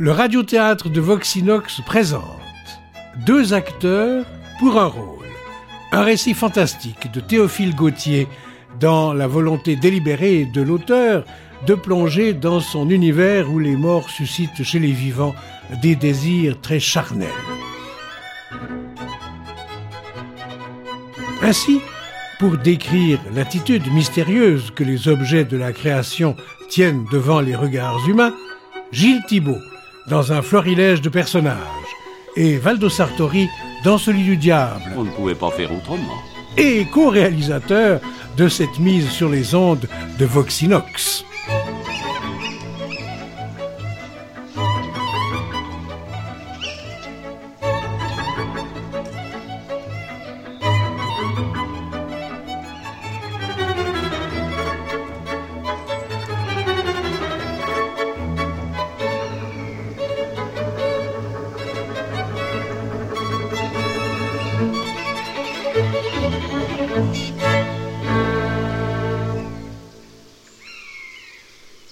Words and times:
Le 0.00 0.12
radiothéâtre 0.12 0.90
de 0.90 1.00
Voxinox 1.00 1.80
présente 1.84 2.22
deux 3.26 3.52
acteurs 3.52 4.24
pour 4.60 4.78
un 4.78 4.86
rôle. 4.86 5.26
Un 5.90 6.04
récit 6.04 6.34
fantastique 6.34 7.10
de 7.10 7.18
Théophile 7.18 7.74
Gautier 7.74 8.28
dans 8.78 9.12
la 9.12 9.26
volonté 9.26 9.74
délibérée 9.74 10.44
de 10.44 10.62
l'auteur 10.62 11.24
de 11.66 11.74
plonger 11.74 12.32
dans 12.32 12.60
son 12.60 12.90
univers 12.90 13.50
où 13.50 13.58
les 13.58 13.74
morts 13.74 14.08
suscitent 14.08 14.62
chez 14.62 14.78
les 14.78 14.92
vivants 14.92 15.34
des 15.82 15.96
désirs 15.96 16.60
très 16.60 16.78
charnels. 16.78 17.28
Ainsi, 21.42 21.80
pour 22.38 22.56
décrire 22.56 23.18
l'attitude 23.34 23.92
mystérieuse 23.92 24.70
que 24.70 24.84
les 24.84 25.08
objets 25.08 25.44
de 25.44 25.56
la 25.56 25.72
création 25.72 26.36
tiennent 26.68 27.04
devant 27.10 27.40
les 27.40 27.56
regards 27.56 28.08
humains, 28.08 28.32
Gilles 28.92 29.24
Thibault, 29.26 29.58
dans 30.08 30.32
un 30.32 30.42
florilège 30.42 31.00
de 31.00 31.08
personnages, 31.08 31.56
et 32.36 32.56
Valdo 32.56 32.88
Sartori 32.88 33.48
dans 33.84 33.98
celui 33.98 34.22
du 34.22 34.36
diable. 34.36 34.92
On 34.96 35.04
ne 35.04 35.10
pouvait 35.10 35.34
pas 35.34 35.50
faire 35.50 35.72
autrement. 35.72 36.18
Et 36.56 36.86
co-réalisateur 36.92 38.00
de 38.36 38.48
cette 38.48 38.78
mise 38.78 39.08
sur 39.10 39.28
les 39.28 39.54
ondes 39.54 39.88
de 40.18 40.24
Voxinox. 40.24 41.24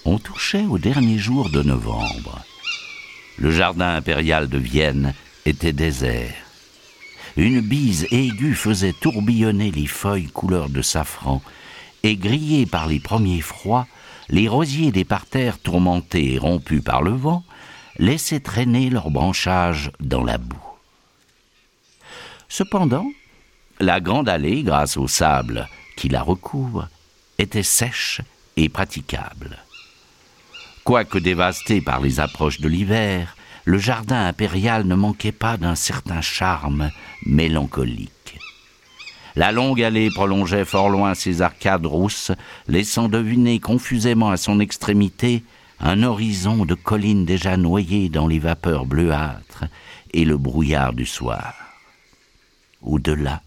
On 0.05 0.19
touchait 0.19 0.65
au 0.65 0.77
dernier 0.77 1.17
jour 1.17 1.49
de 1.49 1.61
novembre. 1.61 2.41
Le 3.37 3.51
jardin 3.51 3.95
impérial 3.95 4.47
de 4.47 4.57
Vienne 4.57 5.13
était 5.45 5.73
désert. 5.73 6.33
Une 7.35 7.61
bise 7.61 8.07
aiguë 8.11 8.55
faisait 8.55 8.93
tourbillonner 8.93 9.71
les 9.71 9.85
feuilles 9.85 10.27
couleur 10.27 10.69
de 10.69 10.81
safran, 10.81 11.41
et 12.03 12.15
grillés 12.15 12.65
par 12.65 12.87
les 12.87 12.99
premiers 12.99 13.41
froids, 13.41 13.87
les 14.29 14.47
rosiers 14.47 14.91
des 14.91 15.05
parterres 15.05 15.59
tourmentés 15.59 16.33
et 16.33 16.37
rompus 16.37 16.83
par 16.83 17.01
le 17.01 17.11
vent 17.11 17.43
laissaient 17.99 18.39
traîner 18.39 18.89
leurs 18.89 19.11
branchages 19.11 19.91
dans 19.99 20.23
la 20.23 20.37
boue. 20.37 20.55
Cependant, 22.49 23.07
la 23.79 23.99
grande 23.99 24.29
allée, 24.29 24.63
grâce 24.63 24.97
au 24.97 25.07
sable 25.07 25.67
qui 25.95 26.09
la 26.09 26.21
recouvre, 26.21 26.89
était 27.37 27.63
sèche 27.63 28.21
et 28.55 28.69
praticable. 28.69 29.57
Quoique 30.83 31.17
dévasté 31.17 31.81
par 31.81 32.01
les 32.01 32.19
approches 32.19 32.61
de 32.61 32.67
l'hiver, 32.67 33.35
le 33.65 33.77
jardin 33.77 34.25
impérial 34.25 34.85
ne 34.85 34.95
manquait 34.95 35.33
pas 35.33 35.57
d'un 35.57 35.75
certain 35.75 36.21
charme 36.21 36.89
mélancolique. 37.25 38.39
La 39.35 39.51
longue 39.51 39.83
allée 39.83 40.09
prolongeait 40.09 40.65
fort 40.65 40.89
loin 40.89 41.13
ses 41.13 41.41
arcades 41.41 41.85
rousses, 41.85 42.31
laissant 42.67 43.09
deviner 43.09 43.59
confusément 43.59 44.29
à 44.29 44.37
son 44.37 44.59
extrémité 44.59 45.43
un 45.79 46.01
horizon 46.01 46.65
de 46.65 46.73
collines 46.73 47.25
déjà 47.25 47.57
noyées 47.57 48.09
dans 48.09 48.27
les 48.27 48.39
vapeurs 48.39 48.85
bleuâtres 48.85 49.65
et 50.13 50.25
le 50.25 50.37
brouillard 50.37 50.93
du 50.93 51.05
soir. 51.05 51.53
Au-delà, 52.81 53.41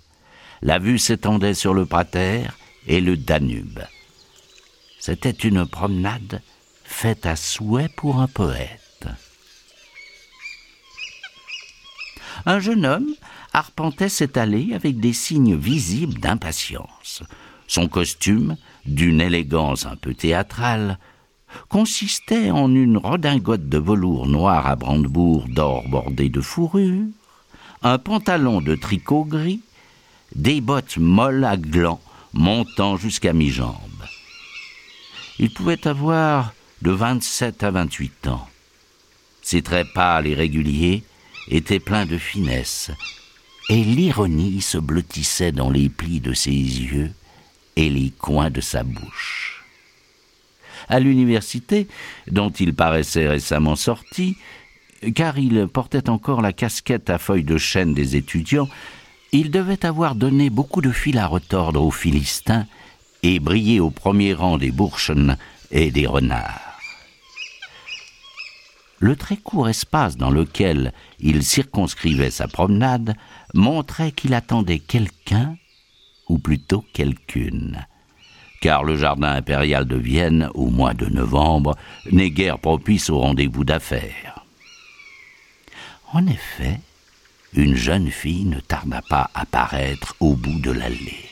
la 0.62 0.78
vue 0.78 0.98
s'étendait 0.98 1.54
sur 1.54 1.74
le 1.74 1.86
Prater 1.86 2.42
et 2.86 3.00
le 3.00 3.16
Danube. 3.16 3.80
C'était 4.98 5.30
une 5.30 5.66
promenade 5.66 6.42
faite 6.84 7.24
à 7.24 7.36
souhait 7.36 7.88
pour 7.96 8.20
un 8.20 8.26
poète. 8.26 9.06
Un 12.46 12.60
jeune 12.60 12.86
homme 12.86 13.14
arpentait 13.52 14.08
cette 14.08 14.36
allée 14.36 14.74
avec 14.74 15.00
des 15.00 15.12
signes 15.12 15.56
visibles 15.56 16.20
d'impatience. 16.20 17.22
Son 17.66 17.88
costume, 17.88 18.56
d'une 18.84 19.20
élégance 19.20 19.86
un 19.86 19.96
peu 19.96 20.14
théâtrale, 20.14 20.98
consistait 21.68 22.50
en 22.50 22.72
une 22.74 22.96
redingote 22.96 23.68
de 23.68 23.78
velours 23.78 24.26
noir 24.26 24.66
à 24.66 24.76
brandebourg 24.76 25.48
d'or 25.48 25.88
bordé 25.88 26.28
de 26.28 26.40
fourrure, 26.40 27.06
un 27.82 27.98
pantalon 27.98 28.60
de 28.60 28.74
tricot 28.74 29.24
gris, 29.24 29.60
des 30.34 30.60
bottes 30.60 30.96
molles 30.96 31.44
à 31.44 31.56
glands 31.56 32.00
montant 32.32 32.96
jusqu'à 32.96 33.32
mi-jambe. 33.32 33.76
Il 35.38 35.50
pouvait 35.52 35.86
avoir 35.86 36.52
de 36.82 36.90
27 36.90 37.62
à 37.62 37.70
28 37.70 38.28
ans. 38.28 38.48
Ses 39.42 39.62
traits 39.62 39.92
pâles 39.94 40.26
et 40.26 40.34
réguliers 40.34 41.02
étaient 41.48 41.80
pleins 41.80 42.06
de 42.06 42.18
finesse, 42.18 42.90
et 43.68 43.82
l'ironie 43.82 44.60
se 44.60 44.78
blottissait 44.78 45.52
dans 45.52 45.70
les 45.70 45.88
plis 45.88 46.20
de 46.20 46.32
ses 46.32 46.50
yeux 46.50 47.12
et 47.76 47.88
les 47.88 48.10
coins 48.10 48.50
de 48.50 48.60
sa 48.60 48.82
bouche. 48.82 49.64
À 50.88 51.00
l'université, 51.00 51.88
dont 52.30 52.50
il 52.50 52.74
paraissait 52.74 53.28
récemment 53.28 53.76
sorti, 53.76 54.36
car 55.14 55.38
il 55.38 55.66
portait 55.68 56.10
encore 56.10 56.42
la 56.42 56.52
casquette 56.52 57.10
à 57.10 57.18
feuilles 57.18 57.44
de 57.44 57.58
chêne 57.58 57.94
des 57.94 58.16
étudiants, 58.16 58.68
il 59.32 59.50
devait 59.50 59.84
avoir 59.86 60.14
donné 60.14 60.50
beaucoup 60.50 60.80
de 60.80 60.90
fil 60.90 61.18
à 61.18 61.26
retordre 61.26 61.82
aux 61.82 61.90
Philistins 61.90 62.66
et 63.22 63.38
briller 63.38 63.80
au 63.80 63.90
premier 63.90 64.34
rang 64.34 64.58
des 64.58 64.70
Burschen 64.70 65.36
et 65.70 65.90
des 65.90 66.06
renards. 66.06 66.78
Le 68.98 69.16
très 69.16 69.36
court 69.36 69.68
espace 69.68 70.16
dans 70.16 70.30
lequel 70.30 70.92
il 71.20 71.42
circonscrivait 71.42 72.30
sa 72.30 72.48
promenade 72.48 73.14
montrait 73.54 74.12
qu'il 74.12 74.34
attendait 74.34 74.78
quelqu'un, 74.78 75.56
ou 76.28 76.38
plutôt 76.38 76.84
quelqu'une. 76.92 77.86
Car 78.60 78.84
le 78.84 78.96
jardin 78.96 79.32
impérial 79.32 79.86
de 79.86 79.96
Vienne, 79.96 80.50
au 80.54 80.66
mois 80.66 80.92
de 80.92 81.06
novembre, 81.06 81.76
n'est 82.12 82.30
guère 82.30 82.58
propice 82.58 83.08
au 83.08 83.18
rendez-vous 83.18 83.64
d'affaires. 83.64 84.44
En 86.12 86.26
effet, 86.26 86.80
une 87.54 87.74
jeune 87.74 88.10
fille 88.10 88.44
ne 88.44 88.60
tarda 88.60 89.02
pas 89.08 89.30
à 89.34 89.44
paraître 89.44 90.14
au 90.20 90.34
bout 90.34 90.60
de 90.60 90.70
l'allée. 90.70 91.24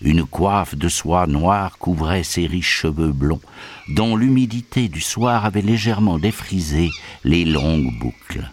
Une 0.00 0.24
coiffe 0.24 0.76
de 0.76 0.88
soie 0.88 1.26
noire 1.26 1.78
couvrait 1.78 2.22
ses 2.22 2.46
riches 2.46 2.80
cheveux 2.82 3.12
blonds, 3.12 3.40
dont 3.88 4.16
l'humidité 4.16 4.88
du 4.88 5.00
soir 5.00 5.44
avait 5.44 5.62
légèrement 5.62 6.18
défrisé 6.18 6.90
les 7.24 7.44
longues 7.44 7.98
boucles. 7.98 8.50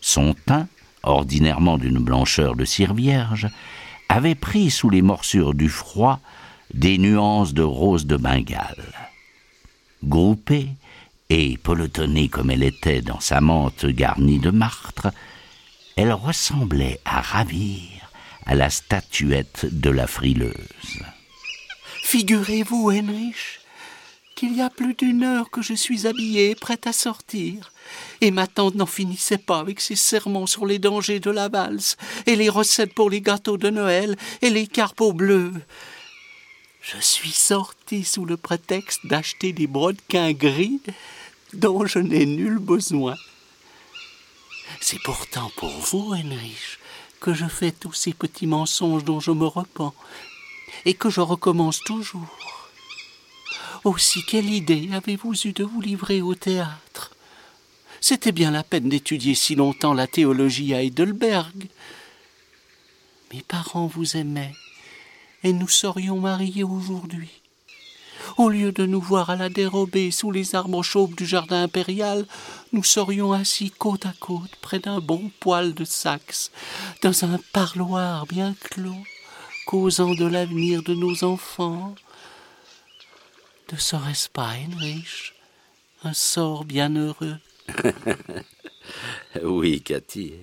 Son 0.00 0.34
teint, 0.46 0.66
ordinairement 1.02 1.76
d'une 1.76 1.98
blancheur 1.98 2.56
de 2.56 2.64
cire 2.64 2.94
vierge, 2.94 3.48
avait 4.08 4.34
pris 4.34 4.70
sous 4.70 4.90
les 4.90 5.02
morsures 5.02 5.54
du 5.54 5.68
froid 5.68 6.20
des 6.72 6.98
nuances 6.98 7.52
de 7.52 7.62
rose 7.62 8.06
de 8.06 8.16
Bengale. 8.16 8.92
Groupée 10.02 10.68
et 11.30 11.58
pelotonnée 11.58 12.28
comme 12.28 12.50
elle 12.50 12.62
était 12.62 13.02
dans 13.02 13.20
sa 13.20 13.40
mante 13.40 13.86
garnie 13.86 14.38
de 14.38 14.50
martre, 14.50 15.08
elle 15.96 16.12
ressemblait 16.12 17.00
à 17.04 17.20
ravir 17.20 18.10
à 18.46 18.54
la 18.54 18.70
statuette 18.70 19.66
de 19.70 19.90
la 19.90 20.06
frileuse. 20.06 21.02
Figurez-vous, 22.02 22.90
Heinrich, 22.90 23.60
qu'il 24.34 24.56
y 24.56 24.60
a 24.60 24.70
plus 24.70 24.94
d'une 24.94 25.22
heure 25.22 25.50
que 25.50 25.62
je 25.62 25.74
suis 25.74 26.06
habillée, 26.06 26.54
prête 26.54 26.86
à 26.86 26.92
sortir, 26.92 27.72
et 28.20 28.30
ma 28.30 28.46
tante 28.46 28.74
n'en 28.74 28.86
finissait 28.86 29.38
pas 29.38 29.60
avec 29.60 29.80
ses 29.80 29.96
sermons 29.96 30.46
sur 30.46 30.66
les 30.66 30.78
dangers 30.78 31.20
de 31.20 31.30
la 31.30 31.48
valse, 31.48 31.96
et 32.26 32.36
les 32.36 32.48
recettes 32.48 32.94
pour 32.94 33.10
les 33.10 33.20
gâteaux 33.20 33.56
de 33.56 33.70
Noël, 33.70 34.16
et 34.42 34.50
les 34.50 34.66
carpeaux 34.66 35.12
bleus. 35.12 35.52
Je 36.82 37.00
suis 37.00 37.30
sortie 37.30 38.04
sous 38.04 38.26
le 38.26 38.36
prétexte 38.36 39.06
d'acheter 39.06 39.52
des 39.52 39.66
brodequins 39.66 40.32
gris 40.32 40.80
dont 41.54 41.86
je 41.86 42.00
n'ai 42.00 42.26
nul 42.26 42.58
besoin. 42.58 43.14
C'est 44.80 45.02
pourtant 45.02 45.50
pour 45.56 45.70
vous, 45.70 46.12
Heinrich, 46.14 46.78
que 47.20 47.32
je 47.32 47.46
fais 47.46 47.72
tous 47.72 47.92
ces 47.92 48.12
petits 48.12 48.46
mensonges 48.46 49.04
dont 49.04 49.20
je 49.20 49.30
me 49.30 49.46
repens, 49.46 49.94
et 50.84 50.94
que 50.94 51.10
je 51.10 51.20
recommence 51.20 51.80
toujours. 51.80 52.70
Aussi, 53.84 54.24
quelle 54.24 54.50
idée 54.50 54.90
avez-vous 54.92 55.46
eue 55.46 55.52
de 55.52 55.64
vous 55.64 55.80
livrer 55.80 56.22
au 56.22 56.34
théâtre? 56.34 57.14
C'était 58.00 58.32
bien 58.32 58.50
la 58.50 58.62
peine 58.62 58.88
d'étudier 58.88 59.34
si 59.34 59.54
longtemps 59.54 59.94
la 59.94 60.06
théologie 60.06 60.74
à 60.74 60.82
Heidelberg. 60.82 61.68
Mes 63.32 63.42
parents 63.42 63.86
vous 63.86 64.16
aimaient, 64.16 64.54
et 65.42 65.52
nous 65.52 65.68
serions 65.68 66.20
mariés 66.20 66.64
aujourd'hui. 66.64 67.43
Au 68.36 68.48
lieu 68.48 68.72
de 68.72 68.84
nous 68.84 69.00
voir 69.00 69.30
à 69.30 69.36
la 69.36 69.48
dérobée 69.48 70.10
sous 70.10 70.32
les 70.32 70.56
arbres 70.56 70.82
chauves 70.82 71.14
du 71.14 71.24
jardin 71.24 71.62
impérial, 71.62 72.26
nous 72.72 72.82
serions 72.82 73.32
assis 73.32 73.70
côte 73.70 74.06
à 74.06 74.12
côte 74.18 74.56
près 74.60 74.80
d'un 74.80 74.98
bon 74.98 75.30
poêle 75.38 75.72
de 75.72 75.84
Saxe, 75.84 76.50
dans 77.02 77.24
un 77.24 77.38
parloir 77.52 78.26
bien 78.26 78.56
clos, 78.60 79.04
causant 79.66 80.14
de 80.14 80.26
l'avenir 80.26 80.82
de 80.82 80.94
nos 80.94 81.22
enfants. 81.22 81.94
Ne 83.72 83.78
serait-ce 83.78 84.28
pas, 84.28 84.54
Heinrich, 84.56 85.32
un 86.02 86.12
sort 86.12 86.64
bien 86.64 86.96
heureux 86.96 87.38
Oui, 89.44 89.80
Cathy, 89.80 90.34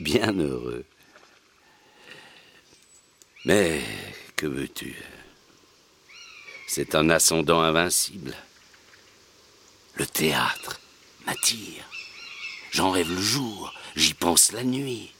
bien 0.00 0.32
heureux. 0.38 0.86
Mais 3.44 3.82
que 4.34 4.46
veux-tu? 4.46 4.96
C'est 6.74 6.94
un 6.94 7.10
ascendant 7.10 7.60
invincible. 7.60 8.34
Le 9.96 10.06
théâtre 10.06 10.80
m'attire. 11.26 11.84
J'en 12.70 12.92
rêve 12.92 13.10
le 13.10 13.20
jour, 13.20 13.74
j'y 13.94 14.14
pense 14.14 14.52
la 14.52 14.64
nuit. 14.64 15.12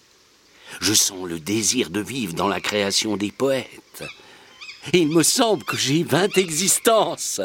Je 0.81 0.94
sens 0.94 1.28
le 1.28 1.38
désir 1.38 1.90
de 1.90 2.00
vivre 2.00 2.32
dans 2.32 2.49
la 2.49 2.62
création 2.62 3.19
des 3.19 3.31
poètes. 3.31 4.02
Il 4.94 5.08
me 5.08 5.22
semble 5.22 5.62
que 5.64 5.76
j'ai 5.76 6.04
vingt 6.04 6.34
existences. 6.38 7.43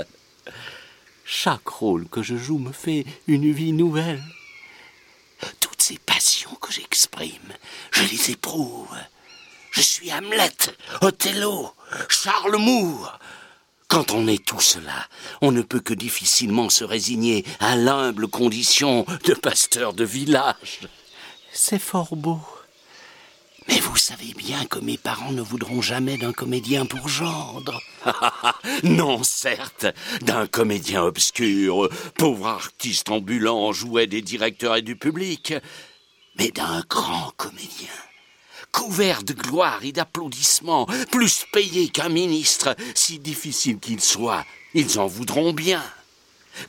Chaque 1.25 1.67
rôle 1.67 2.07
que 2.07 2.23
je 2.23 2.37
joue 2.37 2.59
me 2.59 2.71
fait 2.71 3.05
une 3.27 3.51
vie 3.51 3.73
nouvelle. 3.73 4.23
Toutes 5.59 5.81
ces 5.81 5.97
passions 5.97 6.55
que 6.61 6.71
j'exprime, 6.71 7.51
je 7.91 8.03
les 8.03 8.31
éprouve. 8.31 8.87
Je 9.71 9.81
suis 9.81 10.13
Hamlet, 10.13 10.55
Othello, 11.01 11.73
Charles 12.07 12.55
Moore. 12.55 13.19
Quand 13.87 14.11
on 14.11 14.27
est 14.27 14.43
tout 14.43 14.59
cela, 14.59 15.07
on 15.41 15.51
ne 15.51 15.61
peut 15.61 15.79
que 15.79 15.93
difficilement 15.93 16.69
se 16.69 16.83
résigner 16.83 17.45
à 17.59 17.75
l'humble 17.77 18.27
condition 18.27 19.05
de 19.25 19.33
pasteur 19.33 19.93
de 19.93 20.03
village. 20.03 20.87
C'est 21.53 21.79
fort 21.79 22.15
beau. 22.15 22.39
Mais 23.69 23.79
vous 23.79 23.97
savez 23.97 24.33
bien 24.33 24.65
que 24.65 24.79
mes 24.79 24.97
parents 24.97 25.31
ne 25.31 25.41
voudront 25.41 25.81
jamais 25.81 26.17
d'un 26.17 26.33
comédien 26.33 26.85
pour 26.85 27.07
gendre. 27.07 27.81
non, 28.83 29.23
certes, 29.23 29.87
d'un 30.21 30.47
comédien 30.47 31.03
obscur, 31.03 31.89
pauvre 32.17 32.47
artiste 32.47 33.09
ambulant, 33.09 33.71
jouet 33.73 34.07
des 34.07 34.21
directeurs 34.21 34.77
et 34.77 34.81
du 34.81 34.95
public, 34.95 35.53
mais 36.37 36.51
d'un 36.51 36.81
grand 36.89 37.31
comédien 37.35 37.89
couvert 38.71 39.23
de 39.23 39.33
gloire 39.33 39.79
et 39.83 39.91
d'applaudissements, 39.91 40.87
plus 41.11 41.45
payé 41.51 41.89
qu'un 41.89 42.09
ministre, 42.09 42.75
si 42.95 43.19
difficile 43.19 43.79
qu'il 43.79 44.01
soit, 44.01 44.45
ils 44.73 44.99
en 44.99 45.07
voudront 45.07 45.53
bien. 45.53 45.83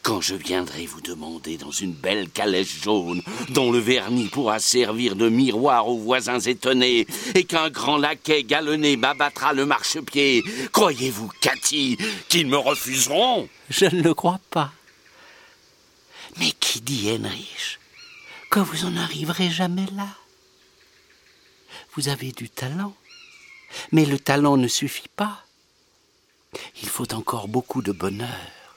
Quand 0.02 0.20
je 0.20 0.34
viendrai 0.34 0.86
vous 0.86 1.00
demander 1.00 1.56
dans 1.56 1.70
une 1.70 1.94
belle 1.94 2.28
calèche 2.28 2.82
jaune, 2.82 3.22
dont 3.50 3.72
le 3.72 3.78
vernis 3.78 4.28
pourra 4.28 4.58
servir 4.58 5.16
de 5.16 5.28
miroir 5.28 5.88
aux 5.88 5.98
voisins 5.98 6.40
étonnés, 6.40 7.06
et 7.34 7.44
qu'un 7.44 7.70
grand 7.70 7.96
laquais 7.96 8.44
galonné 8.44 8.96
m'abattra 8.96 9.52
le 9.54 9.64
marchepied, 9.64 10.44
croyez-vous, 10.72 11.30
Cathy, 11.40 11.96
qu'ils 12.28 12.48
me 12.48 12.58
refuseront? 12.58 13.48
Je 13.70 13.86
ne 13.86 14.02
le 14.02 14.14
crois 14.14 14.40
pas. 14.50 14.72
Mais 16.38 16.52
qui 16.60 16.80
dit 16.80 17.08
Heinrich 17.08 17.78
que 18.50 18.60
vous 18.60 18.84
en 18.84 18.96
arriverez 18.96 19.50
jamais 19.50 19.86
là? 19.94 20.08
Vous 21.98 22.06
avez 22.08 22.30
du 22.30 22.48
talent, 22.48 22.94
mais 23.90 24.06
le 24.06 24.20
talent 24.20 24.56
ne 24.56 24.68
suffit 24.68 25.08
pas. 25.16 25.44
Il 26.80 26.88
faut 26.88 27.12
encore 27.12 27.48
beaucoup 27.48 27.82
de 27.82 27.90
bonheur. 27.90 28.76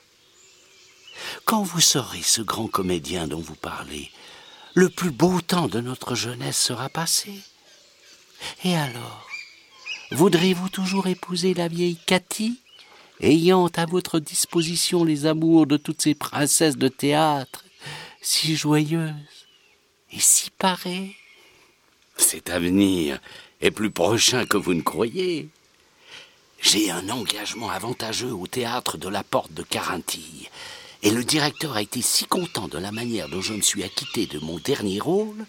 Quand 1.45 1.61
vous 1.61 1.81
serez 1.81 2.23
ce 2.23 2.41
grand 2.41 2.67
comédien 2.67 3.27
dont 3.27 3.39
vous 3.39 3.53
parlez, 3.53 4.09
le 4.73 4.89
plus 4.89 5.11
beau 5.11 5.39
temps 5.39 5.67
de 5.67 5.81
notre 5.81 6.15
jeunesse 6.15 6.59
sera 6.59 6.89
passé. 6.89 7.31
Et 8.63 8.75
alors, 8.75 9.27
voudrez-vous 10.09 10.69
toujours 10.69 11.05
épouser 11.05 11.53
la 11.53 11.67
vieille 11.67 11.99
Cathy, 12.07 12.59
ayant 13.19 13.67
à 13.67 13.85
votre 13.85 14.17
disposition 14.17 15.03
les 15.03 15.27
amours 15.27 15.67
de 15.67 15.77
toutes 15.77 16.01
ces 16.01 16.15
princesses 16.15 16.75
de 16.75 16.87
théâtre, 16.87 17.65
si 18.19 18.55
joyeuses 18.55 19.13
et 20.09 20.19
si 20.19 20.49
parées? 20.49 21.15
Cet 22.31 22.49
avenir 22.49 23.19
est 23.59 23.71
plus 23.71 23.91
prochain 23.91 24.45
que 24.45 24.55
vous 24.55 24.73
ne 24.73 24.81
croyez. 24.81 25.49
J'ai 26.61 26.89
un 26.89 27.09
engagement 27.09 27.69
avantageux 27.69 28.31
au 28.31 28.47
théâtre 28.47 28.97
de 28.97 29.09
la 29.09 29.21
Porte 29.21 29.53
de 29.53 29.63
Carintille 29.63 30.47
et 31.03 31.11
le 31.11 31.25
directeur 31.25 31.75
a 31.75 31.81
été 31.81 32.01
si 32.01 32.23
content 32.23 32.69
de 32.69 32.77
la 32.77 32.93
manière 32.93 33.27
dont 33.27 33.41
je 33.41 33.51
me 33.51 33.59
suis 33.59 33.83
acquitté 33.83 34.27
de 34.27 34.39
mon 34.39 34.59
dernier 34.59 35.01
rôle 35.01 35.45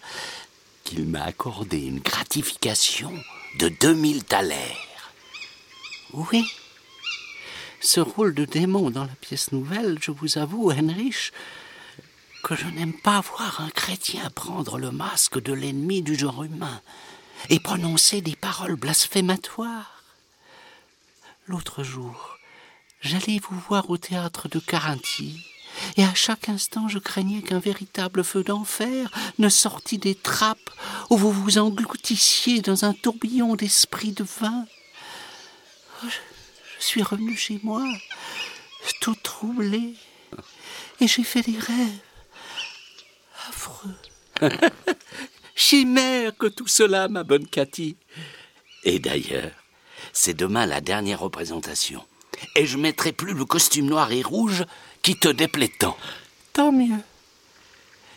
qu'il 0.83 1.05
m'a 1.05 1.23
accordé 1.23 1.77
une 1.77 2.01
gratification 2.01 3.13
de 3.59 3.69
2000 3.69 4.25
thalers. 4.25 5.13
Oui. 6.11 6.43
Ce 7.79 8.01
rôle 8.01 8.35
de 8.35 8.43
démon 8.43 8.89
dans 8.89 9.05
la 9.05 9.15
pièce 9.21 9.53
nouvelle, 9.53 9.99
je 10.01 10.11
vous 10.11 10.37
avoue, 10.37 10.69
Heinrich, 10.69 11.31
que 12.43 12.55
je 12.55 12.67
n'aime 12.67 12.93
pas 12.93 13.21
voir 13.21 13.61
un 13.61 13.69
chrétien 13.69 14.29
prendre 14.29 14.77
le 14.77 14.91
masque 14.91 15.41
de 15.41 15.53
l'ennemi 15.53 16.01
du 16.01 16.15
genre 16.15 16.43
humain 16.43 16.81
et 17.49 17.59
prononcer 17.59 18.21
des 18.21 18.35
paroles 18.35 18.75
blasphématoires. 18.75 20.03
L'autre 21.47 21.83
jour, 21.83 22.33
J'allais 23.03 23.39
vous 23.39 23.59
voir 23.59 23.89
au 23.89 23.97
théâtre 23.97 24.47
de 24.47 24.59
Carinthie, 24.59 25.45
et 25.97 26.05
à 26.05 26.13
chaque 26.13 26.47
instant 26.47 26.87
je 26.87 26.99
craignais 26.99 27.41
qu'un 27.41 27.59
véritable 27.59 28.23
feu 28.23 28.45
d'enfer 28.45 29.11
ne 29.39 29.49
sortît 29.49 29.97
des 29.97 30.15
trappes 30.15 30.71
où 31.09 31.17
vous 31.17 31.33
vous 31.33 31.57
engloutissiez 31.57 32.61
dans 32.61 32.85
un 32.85 32.93
tourbillon 32.93 33.57
d'esprit 33.57 34.13
de 34.13 34.23
vin. 34.23 34.65
Oh, 36.01 36.07
je, 36.07 36.85
suis 36.85 37.03
revenu 37.03 37.35
chez 37.35 37.59
moi, 37.61 37.85
tout 39.01 39.15
troublé, 39.21 39.95
et 41.01 41.07
j'ai 41.07 41.25
fait 41.25 41.41
des 41.41 41.59
rêves. 41.59 42.12
Chimère 45.55 46.35
que 46.37 46.47
tout 46.47 46.67
cela, 46.67 47.07
ma 47.07 47.23
bonne 47.23 47.47
Cathy. 47.47 47.95
Et 48.83 48.99
d'ailleurs, 48.99 49.51
c'est 50.11 50.33
demain 50.33 50.65
la 50.65 50.81
dernière 50.81 51.19
représentation 51.19 52.03
et 52.55 52.65
je 52.65 52.77
mettrai 52.77 53.11
plus 53.11 53.33
le 53.33 53.45
costume 53.45 53.87
noir 53.87 54.11
et 54.11 54.21
rouge 54.21 54.65
qui 55.01 55.15
te 55.15 55.27
déplaît 55.27 55.71
tant. 55.79 55.97
Tant 56.53 56.71
mieux. 56.71 57.01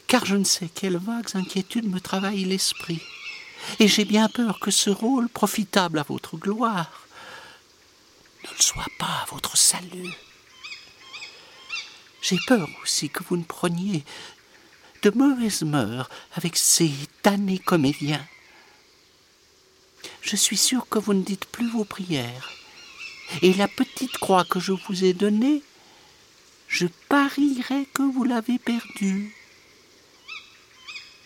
Car 0.07 0.25
je 0.25 0.37
ne 0.37 0.45
sais 0.45 0.69
quelles 0.69 0.99
vagues 0.99 1.35
inquiétudes 1.35 1.89
me 1.89 2.01
travaillent 2.01 2.45
l'esprit. 2.45 3.03
Et 3.81 3.89
j'ai 3.89 4.05
bien 4.05 4.29
peur 4.29 4.61
que 4.61 4.71
ce 4.71 4.91
rôle, 4.91 5.29
profitable 5.29 5.99
à 5.99 6.05
votre 6.05 6.37
gloire, 6.37 7.07
ne 8.45 8.51
le 8.57 8.63
soit 8.63 8.87
pas 8.99 9.23
à 9.23 9.27
votre 9.31 9.57
salut. 9.57 10.13
J'ai 12.23 12.39
peur 12.47 12.69
aussi 12.83 13.09
que 13.09 13.23
vous 13.25 13.37
ne 13.37 13.45
preniez 13.45 14.05
de 15.07 15.17
mauvaises 15.17 15.63
mœurs 15.63 16.11
avec 16.35 16.57
ces 16.57 16.91
damnés 17.23 17.61
comédiens. 17.61 18.27
Je 20.21 20.35
suis 20.35 20.57
sûr 20.57 20.89
que 20.89 20.99
vous 20.99 21.15
ne 21.15 21.23
dites 21.23 21.45
plus 21.45 21.71
vos 21.71 21.85
prières 21.85 22.51
et 23.41 23.55
la 23.55 23.69
petite 23.69 24.19
croix 24.19 24.45
que 24.45 24.59
je 24.59 24.73
vous 24.73 25.05
ai 25.05 25.13
donnée, 25.13 25.63
je 26.67 26.89
parierais 27.09 27.87
que 27.95 28.03
vous 28.03 28.25
l'avez 28.25 28.59
perdue. 28.59 29.33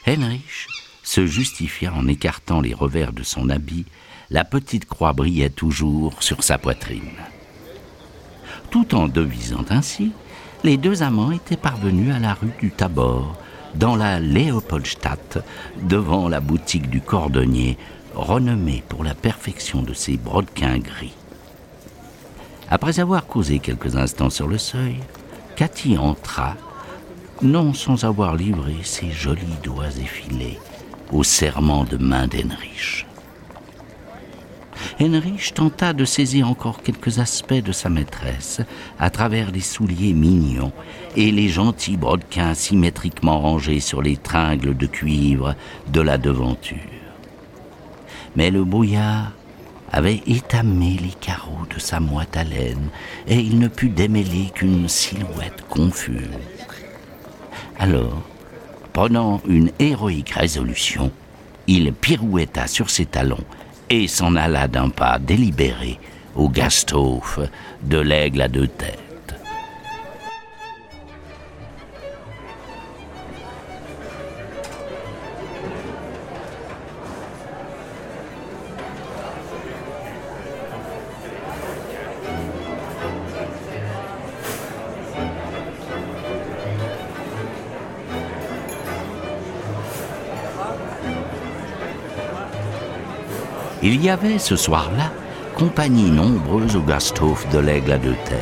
Heinrich 0.07 0.67
se 1.03 1.27
justifia 1.27 1.95
en 1.95 2.07
écartant 2.07 2.61
les 2.61 2.75
revers 2.75 3.15
de 3.15 3.23
son 3.23 3.49
habit. 3.49 3.87
La 4.29 4.45
petite 4.45 4.85
croix 4.85 5.15
brillait 5.15 5.49
toujours 5.49 6.23
sur 6.23 6.45
sa 6.45 6.59
poitrine. 6.59 7.17
Tout 8.71 8.95
en 8.95 9.09
devisant 9.09 9.65
ainsi, 9.71 10.13
les 10.65 10.77
deux 10.77 11.03
amants 11.03 11.33
étaient 11.33 11.57
parvenus 11.57 12.15
à 12.15 12.19
la 12.19 12.35
rue 12.35 12.53
du 12.61 12.71
Tabor, 12.71 13.39
dans 13.75 13.97
la 13.97 14.21
Léopoldstadt, 14.21 15.39
devant 15.83 16.29
la 16.29 16.41
boutique 16.41 16.91
du 16.91 17.01
cordonnier, 17.01 17.79
renommée 18.15 18.83
pour 18.89 19.05
la 19.05 19.15
perfection 19.15 19.83
de 19.83 19.95
ses 19.95 20.17
brodequins 20.17 20.79
gris. 20.79 21.15
Après 22.71 23.01
avoir 23.01 23.27
causé 23.27 23.59
quelques 23.59 23.97
instants 23.97 24.31
sur 24.31 24.47
le 24.47 24.59
seuil, 24.59 24.97
Cathy 25.57 25.99
entra, 25.99 26.55
non 27.43 27.75
sans 27.75 28.05
avoir 28.05 28.37
livré 28.37 28.77
ses 28.83 29.11
jolis 29.11 29.59
doigts 29.63 29.97
effilés 30.01 30.59
au 31.13 31.23
serment 31.25 31.85
de 31.85 31.97
main 31.97 32.27
d'Henrich. 32.27 33.07
Henrich 35.01 35.55
tenta 35.55 35.93
de 35.93 36.05
saisir 36.05 36.49
encore 36.49 36.83
quelques 36.83 37.19
aspects 37.19 37.55
de 37.55 37.73
sa 37.73 37.89
maîtresse 37.89 38.61
à 38.99 39.11
travers 39.11 39.51
les 39.51 39.61
souliers 39.61 40.13
mignons 40.13 40.73
et 41.17 41.31
les 41.31 41.49
gentils 41.49 41.97
brodequins 41.97 42.55
symétriquement 42.55 43.41
rangés 43.41 43.81
sur 43.81 44.03
les 44.03 44.17
tringles 44.17 44.77
de 44.77 44.87
cuivre 44.87 45.55
de 45.93 46.01
la 46.01 46.19
devanture. 46.19 46.79
Mais 48.37 48.51
le 48.51 48.65
brouillard 48.65 49.33
avait 49.93 50.23
étamé 50.27 50.97
les 51.03 51.15
carreaux 51.21 51.67
de 51.75 51.81
sa 51.81 51.99
moite 51.99 52.37
à 52.37 52.45
laine, 52.45 52.91
et 53.27 53.41
il 53.41 53.59
ne 53.59 53.69
put 53.69 53.89
démêler 53.89 54.51
qu'une 54.55 54.89
silhouette 54.89 55.65
confuse. 55.69 56.29
Alors, 57.79 58.23
prenant 58.93 59.41
une 59.49 59.73
héroïque 59.79 60.31
résolution, 60.31 61.11
il 61.67 61.93
pirouetta 61.93 62.67
sur 62.67 62.91
ses 62.91 63.07
talons 63.07 63.45
et 63.91 64.07
s'en 64.07 64.37
alla 64.37 64.69
d'un 64.69 64.89
pas 64.89 65.19
délibéré 65.19 65.99
au 66.37 66.49
Gasthof 66.49 67.41
de 67.83 67.99
l'aigle 67.99 68.43
à 68.43 68.49
deux 68.49 68.69
têtes. 68.69 69.10
Il 93.93 94.05
y 94.05 94.09
avait 94.09 94.39
ce 94.39 94.55
soir-là 94.55 95.11
compagnie 95.57 96.13
nombreuse 96.13 96.77
au 96.77 96.81
Gasthof 96.81 97.49
de 97.49 97.59
l'Aigle 97.59 97.91
à 97.91 97.99
deux 97.99 98.15
terres. 98.25 98.39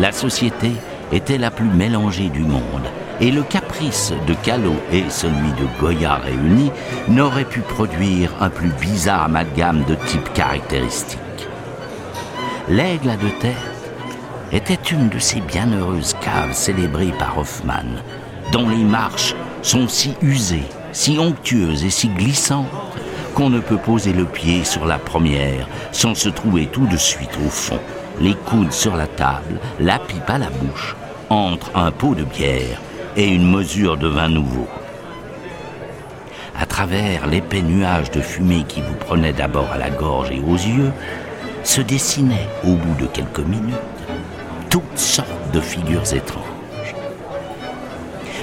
La 0.00 0.10
société 0.10 0.72
était 1.12 1.38
la 1.38 1.52
plus 1.52 1.68
mélangée 1.68 2.28
du 2.28 2.40
monde, 2.40 2.82
et 3.20 3.30
le 3.30 3.44
caprice 3.44 4.12
de 4.26 4.34
Callot 4.34 4.74
et 4.90 5.04
celui 5.10 5.52
de 5.52 5.80
Goya 5.80 6.16
réunis 6.16 6.72
n'auraient 7.06 7.44
pu 7.44 7.60
produire 7.60 8.32
un 8.40 8.50
plus 8.50 8.72
bizarre 8.80 9.22
amalgame 9.22 9.84
de 9.84 9.94
type 9.94 10.32
caractéristique. 10.32 11.20
L'Aigle 12.68 13.10
à 13.10 13.16
deux 13.16 13.38
terres 13.38 13.72
était 14.50 14.90
une 14.90 15.08
de 15.08 15.20
ces 15.20 15.40
bienheureuses 15.40 16.16
caves 16.20 16.52
célébrées 16.52 17.14
par 17.16 17.38
Hoffmann, 17.38 18.02
dont 18.50 18.68
les 18.68 18.82
marches 18.82 19.36
sont 19.62 19.86
si 19.86 20.14
usées, 20.20 20.66
si 20.90 21.20
onctueuses 21.20 21.84
et 21.84 21.90
si 21.90 22.08
glissantes 22.08 22.66
qu'on 23.34 23.50
ne 23.50 23.60
peut 23.60 23.76
poser 23.76 24.12
le 24.12 24.24
pied 24.24 24.64
sur 24.64 24.86
la 24.86 24.98
première 24.98 25.68
sans 25.92 26.14
se 26.14 26.28
trouver 26.28 26.66
tout 26.66 26.86
de 26.86 26.96
suite 26.96 27.36
au 27.44 27.48
fond, 27.50 27.80
les 28.20 28.34
coudes 28.34 28.72
sur 28.72 28.96
la 28.96 29.06
table, 29.06 29.58
la 29.80 29.98
pipe 29.98 30.28
à 30.30 30.38
la 30.38 30.50
bouche, 30.50 30.94
entre 31.30 31.70
un 31.74 31.90
pot 31.90 32.14
de 32.14 32.22
bière 32.22 32.80
et 33.16 33.28
une 33.28 33.50
mesure 33.50 33.96
de 33.96 34.06
vin 34.06 34.28
nouveau. 34.28 34.68
À 36.58 36.66
travers 36.66 37.26
l'épais 37.26 37.62
nuage 37.62 38.10
de 38.12 38.20
fumée 38.20 38.64
qui 38.68 38.80
vous 38.80 38.94
prenait 38.94 39.32
d'abord 39.32 39.70
à 39.72 39.78
la 39.78 39.90
gorge 39.90 40.30
et 40.30 40.40
aux 40.40 40.54
yeux, 40.54 40.92
se 41.64 41.80
dessinaient, 41.80 42.48
au 42.62 42.74
bout 42.74 42.94
de 43.00 43.06
quelques 43.06 43.40
minutes, 43.40 43.74
toutes 44.70 44.98
sortes 44.98 45.50
de 45.52 45.60
figures 45.60 46.12
étranges. 46.14 46.44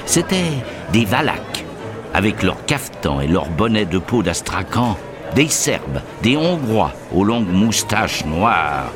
C'étaient 0.04 0.58
des 0.92 1.04
valaques 1.04 1.64
avec 2.14 2.42
leurs 2.42 2.64
cafetans 2.66 3.20
et 3.20 3.26
leurs 3.26 3.48
bonnets 3.48 3.84
de 3.84 3.98
peau 3.98 4.22
d'Astrakhan, 4.22 4.96
des 5.34 5.48
Serbes, 5.48 6.00
des 6.22 6.36
Hongrois 6.36 6.92
aux 7.14 7.24
longues 7.24 7.52
moustaches 7.52 8.24
noires, 8.24 8.92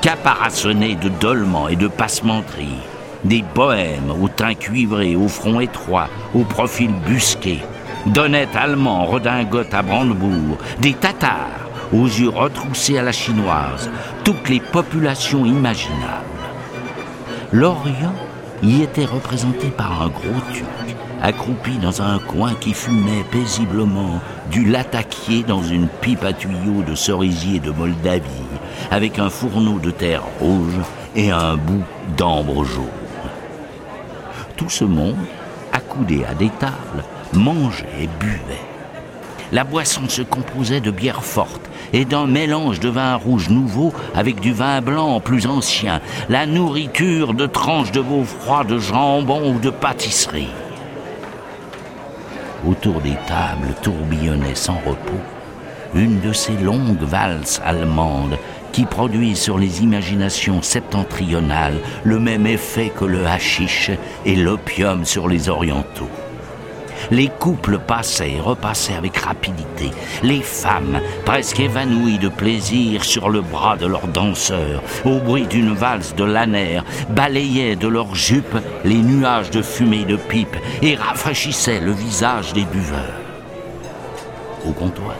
caparaçonnés 0.00 0.96
de 0.96 1.08
dolmans 1.08 1.68
et 1.68 1.76
de 1.76 1.88
passementeries, 1.88 2.82
des 3.24 3.44
Bohèmes 3.54 4.12
au 4.22 4.28
teint 4.28 4.54
cuivré, 4.54 5.16
au 5.16 5.28
front 5.28 5.60
étroit, 5.60 6.08
au 6.34 6.44
profil 6.44 6.90
busqué, 7.06 7.60
d'honnêtes 8.06 8.56
Allemands 8.56 9.06
redingotes 9.06 9.74
à 9.74 9.82
Brandebourg, 9.82 10.58
des 10.80 10.94
Tatars 10.94 11.64
aux 11.92 12.06
yeux 12.06 12.28
retroussés 12.28 12.98
à 12.98 13.02
la 13.02 13.12
chinoise, 13.12 13.90
toutes 14.24 14.48
les 14.48 14.60
populations 14.60 15.44
imaginables. 15.44 16.24
L'Orient 17.52 18.14
y 18.62 18.82
était 18.82 19.04
représenté 19.04 19.68
par 19.68 20.02
un 20.02 20.08
gros 20.08 20.40
turc, 20.52 20.83
accroupi 21.24 21.78
dans 21.78 22.02
un 22.02 22.18
coin 22.18 22.52
qui 22.54 22.74
fumait 22.74 23.24
paisiblement 23.30 24.20
du 24.50 24.66
lataquier 24.66 25.42
dans 25.42 25.62
une 25.62 25.88
pipe 25.88 26.22
à 26.22 26.34
tuyaux 26.34 26.82
de 26.86 26.94
cerisier 26.94 27.60
de 27.60 27.70
Moldavie, 27.70 28.28
avec 28.90 29.18
un 29.18 29.30
fourneau 29.30 29.78
de 29.78 29.90
terre 29.90 30.22
rouge 30.38 30.78
et 31.16 31.30
un 31.30 31.56
bout 31.56 31.82
d'ambre 32.18 32.64
jaune. 32.64 32.84
Tout 34.58 34.68
ce 34.68 34.84
monde, 34.84 35.16
accoudé 35.72 36.26
à 36.28 36.34
des 36.34 36.50
tables, 36.50 37.04
mangeait 37.32 37.86
et 38.02 38.08
buvait. 38.20 38.60
La 39.50 39.64
boisson 39.64 40.02
se 40.08 40.20
composait 40.20 40.82
de 40.82 40.90
bière 40.90 41.24
forte 41.24 41.62
et 41.94 42.04
d'un 42.04 42.26
mélange 42.26 42.80
de 42.80 42.90
vin 42.90 43.14
rouge 43.14 43.48
nouveau 43.48 43.94
avec 44.14 44.40
du 44.40 44.52
vin 44.52 44.82
blanc 44.82 45.20
plus 45.20 45.46
ancien, 45.46 46.02
la 46.28 46.44
nourriture 46.44 47.32
de 47.32 47.46
tranches 47.46 47.92
de 47.92 48.00
veau 48.00 48.24
froid, 48.24 48.64
de 48.64 48.78
jambon 48.78 49.54
ou 49.54 49.58
de 49.58 49.70
pâtisserie. 49.70 50.50
Autour 52.66 53.00
des 53.00 53.16
tables 53.26 53.74
tourbillonnait 53.82 54.54
sans 54.54 54.78
repos 54.86 55.20
une 55.94 56.20
de 56.20 56.32
ces 56.32 56.56
longues 56.56 57.02
valses 57.02 57.60
allemandes 57.64 58.36
qui 58.72 58.84
produisent 58.84 59.38
sur 59.38 59.58
les 59.58 59.82
imaginations 59.82 60.60
septentrionales 60.62 61.78
le 62.02 62.18
même 62.18 62.46
effet 62.46 62.90
que 62.90 63.04
le 63.04 63.24
hashish 63.26 63.90
et 64.24 64.34
l'opium 64.34 65.04
sur 65.04 65.28
les 65.28 65.48
orientaux. 65.48 66.10
Les 67.10 67.28
couples 67.28 67.78
passaient 67.78 68.32
et 68.32 68.40
repassaient 68.40 68.94
avec 68.94 69.16
rapidité. 69.18 69.90
Les 70.22 70.40
femmes, 70.40 71.00
presque 71.24 71.60
évanouies 71.60 72.18
de 72.18 72.28
plaisir 72.28 73.04
sur 73.04 73.30
le 73.30 73.40
bras 73.40 73.76
de 73.76 73.86
leurs 73.86 74.08
danseurs, 74.08 74.82
au 75.04 75.18
bruit 75.18 75.46
d'une 75.46 75.74
valse 75.74 76.14
de 76.14 76.24
lanère, 76.24 76.84
balayaient 77.10 77.76
de 77.76 77.88
leurs 77.88 78.14
jupes 78.14 78.58
les 78.84 78.98
nuages 78.98 79.50
de 79.50 79.62
fumée 79.62 80.04
de 80.04 80.16
pipe 80.16 80.56
et 80.82 80.94
rafraîchissaient 80.94 81.80
le 81.80 81.92
visage 81.92 82.52
des 82.52 82.64
buveurs. 82.64 83.20
Au 84.66 84.72
comptoir, 84.72 85.16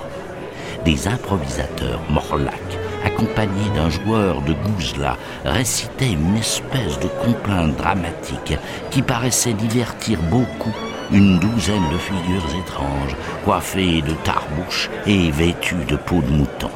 des 0.85 1.09
improvisateurs 1.09 2.01
morlacs 2.11 2.79
accompagnés 3.05 3.71
d'un 3.75 3.91
joueur 3.91 4.41
de 4.43 4.55
gouzla, 4.55 5.17
récitaient 5.45 6.13
une 6.13 6.37
espèce 6.37 6.99
de 7.01 7.09
complainte 7.23 7.77
dramatique 7.77 8.59
qui 8.91 9.03
paraissait 9.03 9.53
divertir 9.53 10.19
beaucoup 10.31 10.75
une 11.15 11.39
douzaine 11.39 11.89
de 11.93 11.99
figures 11.99 12.59
étranges, 12.59 13.17
coiffées 13.45 14.03
de 14.03 14.15
tarbouches 14.25 14.91
et 15.07 15.31
vêtues 15.31 15.85
de 15.87 15.95
peau 15.95 16.21
de 16.21 16.31
mouton. 16.31 16.71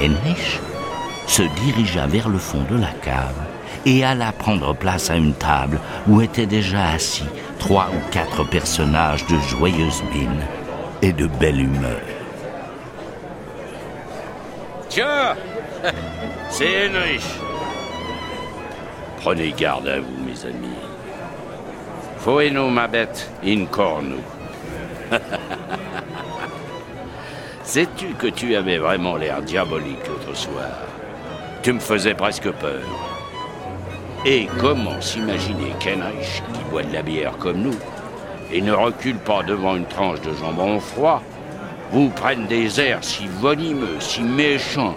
Heinrich 0.00 0.60
se 1.26 1.42
dirigea 1.42 2.06
vers 2.06 2.28
le 2.28 2.38
fond 2.38 2.62
de 2.70 2.80
la 2.80 2.92
cave 3.02 3.34
et 3.84 4.04
alla 4.04 4.30
prendre 4.30 4.74
place 4.74 5.10
à 5.10 5.16
une 5.16 5.34
table 5.34 5.80
où 6.06 6.20
étaient 6.20 6.46
déjà 6.46 6.90
assis 6.90 7.28
trois 7.58 7.88
ou 7.88 8.10
quatre 8.12 8.44
personnages 8.44 9.26
de 9.26 9.36
joyeuse 9.48 10.04
mine 10.14 10.46
et 11.02 11.12
de 11.12 11.26
belle 11.26 11.60
humeur. 11.60 12.00
Tiens, 14.88 15.34
c'est 16.48 16.86
Heinrich. 16.86 17.26
Prenez 19.20 19.52
garde 19.52 19.88
à 19.88 19.98
vous, 19.98 20.24
mes 20.24 20.48
amis. 20.48 20.76
Foeno, 22.18 22.68
ma 22.68 22.88
bête, 22.88 23.30
in 23.44 23.66
cornu. 23.66 24.18
Sais-tu 27.62 28.08
que 28.14 28.26
tu 28.26 28.56
avais 28.56 28.78
vraiment 28.78 29.16
l'air 29.16 29.40
diabolique 29.40 30.06
l'autre 30.08 30.36
soir? 30.36 30.86
Tu 31.62 31.72
me 31.72 31.78
faisais 31.78 32.14
presque 32.14 32.50
peur. 32.50 32.82
Et 34.26 34.48
comment 34.58 35.00
s'imaginer 35.00 35.72
qu'Henrich, 35.78 36.42
qui 36.52 36.64
boit 36.70 36.82
de 36.82 36.92
la 36.92 37.02
bière 37.02 37.36
comme 37.38 37.62
nous, 37.62 37.78
et 38.52 38.60
ne 38.60 38.72
recule 38.72 39.18
pas 39.18 39.44
devant 39.44 39.76
une 39.76 39.86
tranche 39.86 40.20
de 40.22 40.34
jambon 40.34 40.80
froid, 40.80 41.22
vous 41.92 42.08
prenne 42.08 42.46
des 42.46 42.80
airs 42.80 43.04
si 43.04 43.28
venimeux, 43.40 44.00
si 44.00 44.22
méchants, 44.22 44.96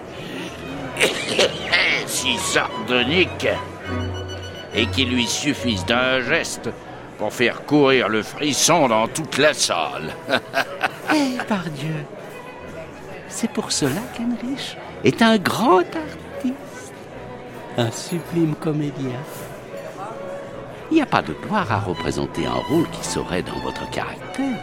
si 2.06 2.36
sardoniques, 2.36 3.48
et 4.74 4.86
qu'il 4.86 5.10
lui 5.10 5.26
suffise 5.26 5.84
d'un 5.86 6.20
geste 6.20 6.70
pour 7.18 7.32
faire 7.32 7.64
courir 7.64 8.08
le 8.08 8.22
frisson 8.22 8.88
dans 8.88 9.08
toute 9.08 9.38
la 9.38 9.54
salle. 9.54 10.14
eh, 11.14 11.38
par 11.48 11.64
Dieu 11.64 12.04
C'est 13.28 13.50
pour 13.50 13.72
cela 13.72 14.00
qu'Henrich 14.16 14.76
est 15.04 15.22
un 15.22 15.38
grand 15.38 15.80
artiste, 15.80 16.94
un 17.76 17.90
sublime 17.90 18.54
comédien. 18.54 19.20
Il 20.90 20.96
n'y 20.96 21.02
a 21.02 21.06
pas 21.06 21.22
de 21.22 21.32
gloire 21.32 21.72
à 21.72 21.80
représenter 21.80 22.46
un 22.46 22.60
rôle 22.68 22.88
qui 22.90 23.06
serait 23.06 23.42
dans 23.42 23.58
votre 23.60 23.88
caractère. 23.90 24.60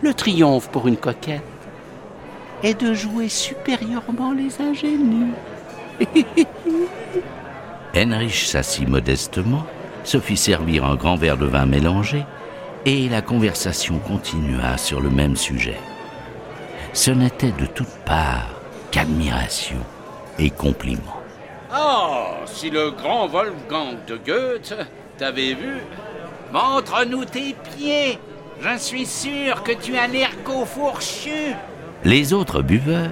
Le 0.00 0.14
triomphe 0.14 0.70
pour 0.70 0.88
une 0.88 0.96
coquette 0.96 1.42
est 2.62 2.80
de 2.80 2.94
jouer 2.94 3.28
supérieurement 3.28 4.32
les 4.32 4.60
ingénus. 4.60 5.34
Henrich 7.94 8.46
s'assit 8.46 8.88
modestement 8.88 9.66
se 10.04 10.18
fit 10.18 10.36
servir 10.36 10.84
un 10.84 10.96
grand 10.96 11.16
verre 11.16 11.36
de 11.36 11.46
vin 11.46 11.66
mélangé, 11.66 12.24
et 12.84 13.08
la 13.08 13.22
conversation 13.22 13.98
continua 13.98 14.76
sur 14.76 15.00
le 15.00 15.10
même 15.10 15.36
sujet. 15.36 15.78
ce 16.92 17.10
n'était 17.10 17.52
de 17.52 17.66
toutes 17.66 17.96
parts 18.04 18.50
qu'admiration 18.90 19.78
et 20.38 20.50
compliments. 20.50 21.22
Oh, 21.74 22.34
si 22.44 22.68
le 22.68 22.90
grand 22.90 23.28
Wolfgang 23.28 23.96
de 24.06 24.16
Goethe 24.16 24.74
t'avait 25.16 25.54
vu. 25.54 25.78
Montre-nous 26.52 27.24
tes 27.24 27.54
pieds. 27.76 28.18
Je 28.60 28.78
suis 28.78 29.06
sûr 29.06 29.62
que 29.62 29.72
tu 29.72 29.96
as 29.96 30.02
un 30.02 30.12
ergot 30.12 30.66
fourchu. 30.66 31.54
Les 32.04 32.32
autres 32.32 32.60
buveurs, 32.62 33.10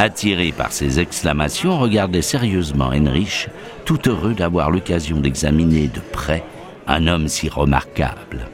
attirés 0.00 0.52
par 0.52 0.72
ces 0.72 0.98
exclamations, 0.98 1.78
regardaient 1.78 2.22
sérieusement 2.22 2.90
Heinrich, 2.90 3.48
tout 3.84 4.08
heureux 4.08 4.32
d'avoir 4.32 4.70
l'occasion 4.70 5.20
d'examiner 5.20 5.88
de 5.88 6.00
près 6.00 6.42
un 6.86 7.06
homme 7.06 7.28
si 7.28 7.48
remarquable. 7.48 8.48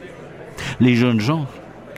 Les 0.79 0.95
jeunes 0.95 1.21
gens, 1.21 1.45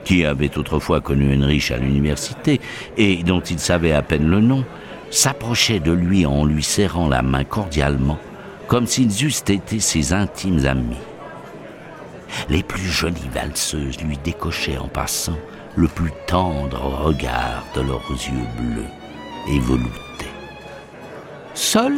qui 0.04 0.24
avaient 0.24 0.56
autrefois 0.56 1.00
connu 1.00 1.32
Heinrich 1.32 1.72
à 1.72 1.78
l'université 1.78 2.60
et 2.96 3.22
dont 3.24 3.40
ils 3.40 3.58
savaient 3.58 3.92
à 3.92 4.02
peine 4.02 4.28
le 4.28 4.40
nom, 4.40 4.64
s'approchaient 5.10 5.80
de 5.80 5.92
lui 5.92 6.24
en 6.26 6.44
lui 6.44 6.62
serrant 6.62 7.08
la 7.08 7.22
main 7.22 7.42
cordialement, 7.42 8.18
comme 8.68 8.86
s'ils 8.86 9.24
eussent 9.24 9.44
été 9.48 9.80
ses 9.80 10.12
intimes 10.12 10.64
amis. 10.64 10.96
Les 12.48 12.62
plus 12.62 12.88
jolies 12.88 13.30
valseuses 13.34 14.00
lui 14.00 14.16
décochaient 14.22 14.78
en 14.78 14.86
passant 14.86 15.38
le 15.74 15.88
plus 15.88 16.12
tendre 16.28 16.80
regard 17.04 17.64
de 17.74 17.80
leurs 17.80 18.10
yeux 18.10 18.46
bleus 18.56 18.99
et. 19.48 19.60
Seul, 21.54 21.94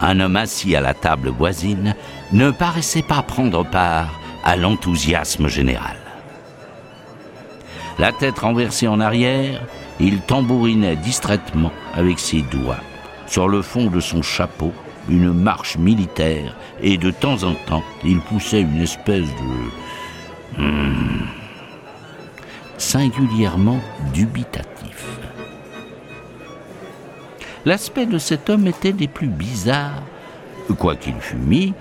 un 0.00 0.20
homme 0.20 0.36
assis 0.36 0.76
à 0.76 0.80
la 0.80 0.94
table 0.94 1.28
voisine 1.28 1.94
ne 2.32 2.50
paraissait 2.50 3.02
pas 3.02 3.22
prendre 3.22 3.64
part 3.64 4.18
à 4.44 4.56
l'enthousiasme 4.56 5.48
général. 5.48 5.96
La 7.98 8.12
tête 8.12 8.38
renversée 8.38 8.86
en 8.86 9.00
arrière, 9.00 9.60
il 9.98 10.20
tambourinait 10.20 10.96
distraitement 10.96 11.72
avec 11.94 12.20
ses 12.20 12.42
doigts, 12.42 12.80
sur 13.26 13.48
le 13.48 13.62
fond 13.62 13.86
de 13.90 14.00
son 14.00 14.22
chapeau, 14.22 14.72
une 15.08 15.32
marche 15.32 15.76
militaire, 15.76 16.56
et 16.80 16.96
de 16.96 17.10
temps 17.10 17.42
en 17.42 17.54
temps, 17.54 17.82
il 18.04 18.20
poussait 18.20 18.60
une 18.60 18.82
espèce 18.82 19.26
de... 19.26 20.62
Hmm, 20.62 21.26
singulièrement 22.78 23.80
dubitatif. 24.14 24.77
L'aspect 27.68 28.06
de 28.06 28.16
cet 28.16 28.48
homme 28.48 28.66
était 28.66 28.94
des 28.94 29.08
plus 29.08 29.26
bizarres, 29.26 30.02
quoiqu'il 30.78 31.20
fût 31.20 31.36
mis, 31.36 31.74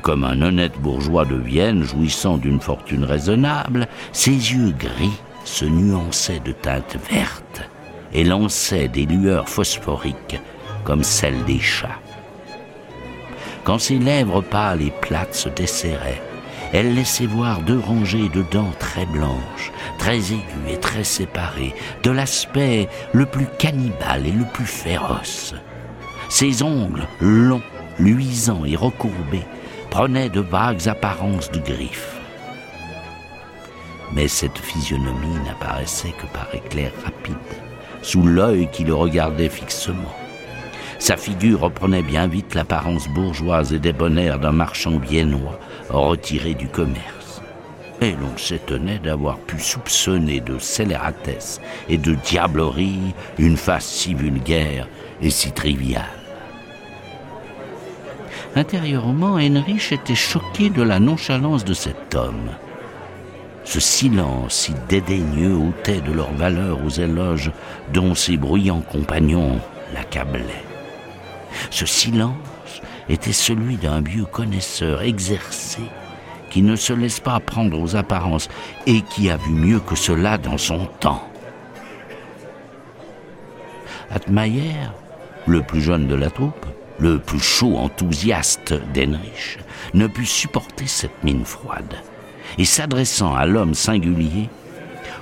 comme 0.00 0.24
un 0.24 0.40
honnête 0.40 0.80
bourgeois 0.80 1.26
de 1.26 1.34
Vienne 1.34 1.82
jouissant 1.82 2.38
d'une 2.38 2.62
fortune 2.62 3.04
raisonnable, 3.04 3.86
ses 4.12 4.30
yeux 4.30 4.70
gris 4.70 5.20
se 5.44 5.66
nuançait 5.66 6.40
de 6.42 6.52
teintes 6.52 6.96
vertes 7.10 7.60
et 8.14 8.24
lançait 8.24 8.88
des 8.88 9.04
lueurs 9.04 9.50
phosphoriques 9.50 10.40
comme 10.82 11.04
celles 11.04 11.44
des 11.44 11.60
chats. 11.60 12.00
Quand 13.64 13.78
ses 13.78 13.98
lèvres 13.98 14.40
pâles 14.40 14.80
et 14.80 14.94
plates 15.02 15.34
se 15.34 15.50
desserraient, 15.50 16.22
elle 16.72 16.94
laissait 16.94 17.26
voir 17.26 17.60
deux 17.60 17.80
rangées 17.80 18.30
de 18.30 18.42
dents 18.50 18.72
très 18.78 19.04
blanches, 19.04 19.72
très 19.98 20.18
aiguës 20.18 20.70
et 20.70 20.78
très 20.78 21.04
séparées, 21.04 21.74
de 22.02 22.10
l'aspect 22.10 22.88
le 23.12 23.26
plus 23.26 23.46
cannibale 23.58 24.26
et 24.26 24.32
le 24.32 24.44
plus 24.52 24.66
féroce. 24.66 25.54
Ses 26.28 26.62
ongles, 26.62 27.06
longs, 27.20 27.62
luisants 27.98 28.64
et 28.64 28.76
recourbés, 28.76 29.46
prenaient 29.90 30.30
de 30.30 30.40
vagues 30.40 30.88
apparences 30.88 31.50
de 31.50 31.60
griffes 31.60 32.14
mais 34.14 34.28
cette 34.28 34.58
physionomie 34.58 35.38
n'apparaissait 35.44 36.12
que 36.12 36.26
par 36.32 36.48
éclairs 36.54 36.92
rapides, 37.04 37.36
sous 38.02 38.22
l'œil 38.22 38.68
qui 38.70 38.84
le 38.84 38.94
regardait 38.94 39.48
fixement. 39.48 40.14
Sa 40.98 41.16
figure 41.16 41.60
reprenait 41.60 42.02
bien 42.02 42.28
vite 42.28 42.54
l'apparence 42.54 43.08
bourgeoise 43.08 43.72
et 43.72 43.78
débonnaire 43.78 44.38
d'un 44.38 44.52
marchand 44.52 44.98
viennois 44.98 45.58
retiré 45.90 46.54
du 46.54 46.68
commerce. 46.68 47.23
Et 48.00 48.12
l'on 48.12 48.36
s'étonnait 48.36 48.98
d'avoir 48.98 49.38
pu 49.38 49.58
soupçonner 49.60 50.40
de 50.40 50.58
scélératesse 50.58 51.60
et 51.88 51.96
de 51.96 52.14
diablerie 52.14 53.14
une 53.38 53.56
face 53.56 53.86
si 53.86 54.14
vulgaire 54.14 54.88
et 55.22 55.30
si 55.30 55.52
triviale. 55.52 56.04
Intérieurement, 58.56 59.38
Heinrich 59.38 59.92
était 59.92 60.14
choqué 60.14 60.70
de 60.70 60.82
la 60.82 61.00
nonchalance 61.00 61.64
de 61.64 61.74
cet 61.74 62.14
homme 62.14 62.50
ce 63.64 63.80
silence 63.80 64.54
si 64.54 64.74
dédaigneux 64.88 65.54
ôtait 65.54 66.00
de 66.00 66.12
leur 66.12 66.32
valeur 66.32 66.84
aux 66.84 66.90
éloges 66.90 67.50
dont 67.92 68.14
ses 68.14 68.36
bruyants 68.36 68.82
compagnons 68.82 69.58
l'accablaient. 69.94 70.64
Ce 71.70 71.86
silence 71.86 72.34
était 73.08 73.32
celui 73.32 73.76
d'un 73.76 74.00
vieux 74.00 74.26
connaisseur 74.26 75.02
exercé 75.02 75.80
qui 76.54 76.62
ne 76.62 76.76
se 76.76 76.92
laisse 76.92 77.18
pas 77.18 77.40
prendre 77.40 77.80
aux 77.80 77.96
apparences 77.96 78.48
et 78.86 79.00
qui 79.00 79.28
a 79.28 79.36
vu 79.36 79.50
mieux 79.50 79.80
que 79.80 79.96
cela 79.96 80.38
dans 80.38 80.56
son 80.56 80.86
temps. 81.00 81.28
Atmayer, 84.08 84.76
le 85.48 85.62
plus 85.62 85.80
jeune 85.80 86.06
de 86.06 86.14
la 86.14 86.30
troupe, 86.30 86.64
le 87.00 87.18
plus 87.18 87.40
chaud 87.40 87.76
enthousiaste 87.76 88.72
d'Henrich, 88.94 89.58
ne 89.94 90.06
put 90.06 90.26
supporter 90.26 90.86
cette 90.86 91.24
mine 91.24 91.44
froide 91.44 91.96
et 92.56 92.64
s'adressant 92.64 93.34
à 93.34 93.46
l'homme 93.46 93.74
singulier, 93.74 94.48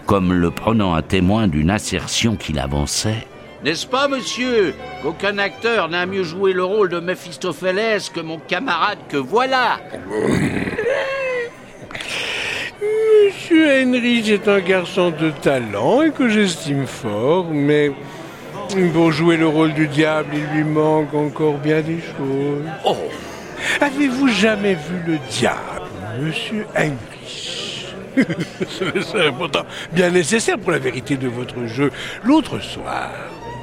comme 0.05 0.35
le 0.35 0.51
prenant 0.51 0.93
à 0.93 1.01
témoin 1.01 1.49
d'une 1.49 1.71
assertion 1.71 2.37
qu'il 2.37 2.59
avançait. 2.59 3.27
N'est-ce 3.65 3.87
pas, 3.87 4.07
monsieur, 4.07 4.75
qu'aucun 5.03 5.39
acteur 5.39 5.89
n'a 5.89 6.05
mieux 6.05 6.25
joué 6.25 6.53
le 6.53 6.65
rôle 6.65 6.91
de 6.91 7.01
Méphistophélès 7.01 8.11
que 8.11 8.21
mon 8.21 8.39
camarade 8.39 8.99
que 9.09 9.17
voilà? 9.17 9.81
Monsieur 13.35 13.67
Henry 13.83 14.31
est 14.31 14.47
un 14.47 14.61
garçon 14.61 15.11
de 15.11 15.31
talent 15.31 16.03
et 16.03 16.11
que 16.11 16.29
j'estime 16.29 16.87
fort, 16.87 17.47
mais 17.51 17.91
pour 18.93 19.11
jouer 19.11 19.37
le 19.37 19.47
rôle 19.47 19.73
du 19.73 19.89
diable, 19.89 20.35
il 20.35 20.57
lui 20.57 20.65
manque 20.65 21.15
encore 21.15 21.59
bien 21.59 21.81
des 21.81 22.01
choses. 22.01 22.65
Oh 22.85 22.97
Avez-vous 23.81 24.29
jamais 24.29 24.75
vu 24.75 24.97
le 25.07 25.19
diable, 25.31 25.89
monsieur 26.21 26.67
Henry? 26.77 28.17
C'est 28.69 29.33
pourtant 29.37 29.65
bien 29.93 30.11
nécessaire 30.11 30.59
pour 30.59 30.73
la 30.73 30.79
vérité 30.79 31.17
de 31.17 31.29
votre 31.29 31.67
jeu. 31.67 31.91
L'autre 32.25 32.61
soir, 32.61 33.11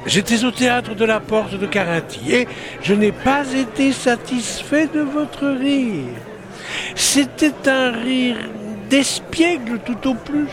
j'étais 0.04 0.44
au 0.44 0.50
théâtre 0.50 0.94
de 0.94 1.04
la 1.04 1.20
Porte 1.20 1.54
de 1.54 1.66
Carinthie 1.66 2.34
et 2.34 2.48
je 2.82 2.94
n'ai 2.94 3.12
pas 3.12 3.52
été 3.52 3.92
satisfait 3.92 4.88
de 4.92 5.00
votre 5.00 5.46
rire. 5.46 6.16
C'était 6.94 7.68
un 7.68 7.92
rire 7.92 8.36
d'espiègle 8.90 9.78
tout 9.86 10.08
au 10.08 10.14
plus. 10.14 10.48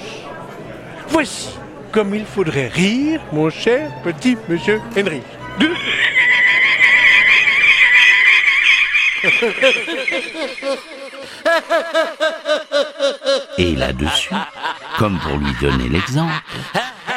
Voici 1.10 1.50
comme 1.92 2.14
il 2.14 2.26
faudrait 2.26 2.68
rire, 2.68 3.20
mon 3.32 3.50
cher 3.50 3.90
petit 4.04 4.38
monsieur 4.48 4.80
Henry. 4.96 5.24
Et 13.58 13.76
là-dessus, 13.76 14.36
comme 15.00 15.18
pour 15.20 15.38
lui 15.38 15.52
donner 15.60 15.90
l'exemple, 15.90 16.32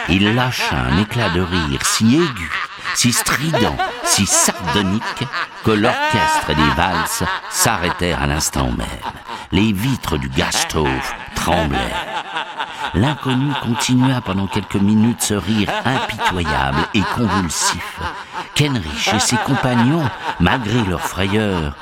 il 0.08 0.34
lâcha 0.34 0.76
un 0.76 1.02
éclat 1.02 1.28
de 1.30 1.42
rire 1.42 1.84
si 1.84 2.16
aigu, 2.16 2.50
si 2.94 3.12
strident, 3.12 3.76
si 4.04 4.24
sardonique, 4.24 5.02
que 5.64 5.72
l'orchestre 5.72 6.48
des 6.48 6.74
valses 6.74 7.24
s'arrêtèrent 7.50 8.22
à 8.22 8.26
l'instant 8.26 8.72
même. 8.72 8.88
Les 9.52 9.72
vitres 9.72 10.16
du 10.16 10.28
Gasthof 10.28 11.14
tremblèrent. 11.34 12.06
L'inconnu 12.94 13.52
continua 13.60 14.20
pendant 14.20 14.46
quelques 14.46 14.76
minutes 14.76 15.22
ce 15.22 15.34
rire 15.34 15.68
impitoyable 15.84 16.86
et 16.94 17.02
convulsif, 17.16 17.98
qu'Henrich 18.54 19.12
et 19.12 19.18
ses 19.18 19.36
compagnons, 19.38 20.08
malgré 20.38 20.84
leur 20.84 21.00
frayeur, 21.00 21.74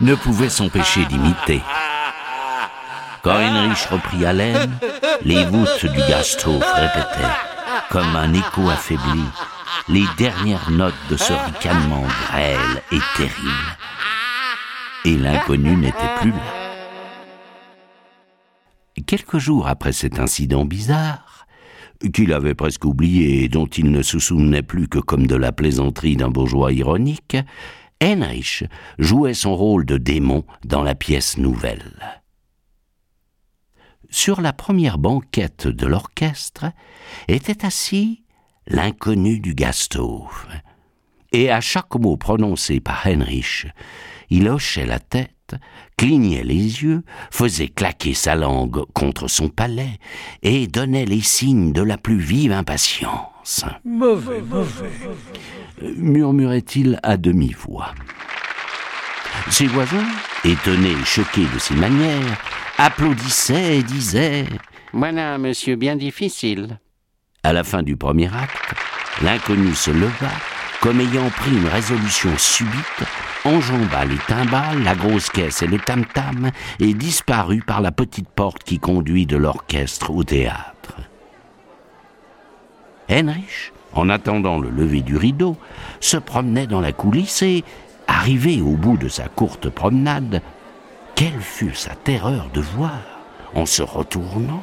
ne 0.00 0.14
pouvaient 0.14 0.48
s'empêcher 0.48 1.04
d'imiter. 1.06 1.62
Quand 3.22 3.40
Heinrich 3.40 3.86
reprit 3.90 4.24
haleine, 4.24 4.78
les 5.22 5.44
voûtes 5.46 5.84
du 5.84 5.98
Gasthof 6.08 6.64
répétaient, 6.74 7.34
comme 7.90 8.14
un 8.14 8.32
écho 8.34 8.70
affaibli, 8.70 9.24
les 9.88 10.06
dernières 10.16 10.70
notes 10.70 10.94
de 11.10 11.16
ce 11.16 11.32
ricanement 11.32 12.04
grêle 12.30 12.82
et 12.92 13.00
terrible. 13.16 13.76
Et 15.04 15.16
l'inconnu 15.18 15.76
n'était 15.76 16.14
plus 16.20 16.30
là. 16.30 16.65
Quelques 19.04 19.38
jours 19.38 19.68
après 19.68 19.92
cet 19.92 20.18
incident 20.18 20.64
bizarre, 20.64 21.46
qu'il 22.12 22.32
avait 22.32 22.54
presque 22.54 22.84
oublié 22.84 23.44
et 23.44 23.48
dont 23.48 23.66
il 23.66 23.90
ne 23.90 24.02
se 24.02 24.18
souvenait 24.18 24.62
plus 24.62 24.88
que 24.88 24.98
comme 24.98 25.26
de 25.26 25.36
la 25.36 25.52
plaisanterie 25.52 26.16
d'un 26.16 26.30
bourgeois 26.30 26.72
ironique, 26.72 27.36
Heinrich 28.00 28.64
jouait 28.98 29.34
son 29.34 29.56
rôle 29.56 29.86
de 29.86 29.96
démon 29.96 30.44
dans 30.64 30.82
la 30.82 30.94
pièce 30.94 31.38
nouvelle. 31.38 32.22
Sur 34.10 34.40
la 34.40 34.52
première 34.52 34.98
banquette 34.98 35.66
de 35.66 35.86
l'orchestre 35.86 36.66
était 37.28 37.64
assis 37.64 38.24
l'inconnu 38.66 39.40
du 39.40 39.54
Gasthof. 39.54 40.46
Et 41.32 41.50
à 41.50 41.60
chaque 41.60 41.94
mot 41.96 42.16
prononcé 42.16 42.80
par 42.80 43.06
Heinrich, 43.06 43.66
il 44.30 44.48
hochait 44.48 44.86
la 44.86 44.98
tête, 44.98 45.35
clignait 45.96 46.42
les 46.44 46.82
yeux, 46.82 47.02
faisait 47.30 47.68
claquer 47.68 48.14
sa 48.14 48.34
langue 48.34 48.84
contre 48.92 49.28
son 49.28 49.48
palais 49.48 49.98
et 50.42 50.66
donnait 50.66 51.06
les 51.06 51.20
signes 51.20 51.72
de 51.72 51.82
la 51.82 51.98
plus 51.98 52.18
vive 52.18 52.52
impatience. 52.52 53.64
Mauvais, 53.84 54.42
mauvais. 54.42 54.90
murmurait-il 55.96 56.98
à 57.02 57.16
demi-voix. 57.16 57.94
Ses 59.50 59.66
voisins, 59.66 60.06
étonnés 60.44 60.90
et 60.90 61.04
choqués 61.04 61.46
de 61.52 61.58
ses 61.58 61.74
manières, 61.74 62.38
applaudissaient 62.78 63.78
et 63.78 63.82
disaient 63.82 64.46
Voilà 64.92 65.34
un 65.34 65.38
monsieur 65.38 65.76
bien 65.76 65.96
difficile. 65.96 66.78
À 67.42 67.52
la 67.52 67.62
fin 67.62 67.82
du 67.82 67.96
premier 67.96 68.26
acte, 68.26 68.74
l'inconnu 69.22 69.74
se 69.74 69.90
leva, 69.90 70.32
comme 70.86 71.00
ayant 71.00 71.30
pris 71.30 71.50
une 71.50 71.66
résolution 71.66 72.30
subite, 72.38 73.02
enjamba 73.44 74.04
les 74.04 74.18
timbales, 74.28 74.84
la 74.84 74.94
grosse 74.94 75.30
caisse 75.30 75.62
et 75.62 75.66
le 75.66 75.80
tam-tam, 75.80 76.52
et 76.78 76.94
disparut 76.94 77.62
par 77.66 77.80
la 77.80 77.90
petite 77.90 78.28
porte 78.28 78.62
qui 78.62 78.78
conduit 78.78 79.26
de 79.26 79.36
l'orchestre 79.36 80.12
au 80.12 80.22
théâtre. 80.22 80.94
Heinrich, 83.08 83.72
en 83.94 84.08
attendant 84.08 84.60
le 84.60 84.70
lever 84.70 85.00
du 85.00 85.16
rideau, 85.16 85.56
se 85.98 86.18
promenait 86.18 86.68
dans 86.68 86.80
la 86.80 86.92
coulisse 86.92 87.42
et, 87.42 87.64
arrivé 88.06 88.62
au 88.62 88.76
bout 88.76 88.96
de 88.96 89.08
sa 89.08 89.26
courte 89.26 89.68
promenade, 89.68 90.40
quelle 91.16 91.40
fut 91.40 91.74
sa 91.74 91.96
terreur 91.96 92.48
de 92.54 92.60
voir, 92.60 93.00
en 93.56 93.66
se 93.66 93.82
retournant, 93.82 94.62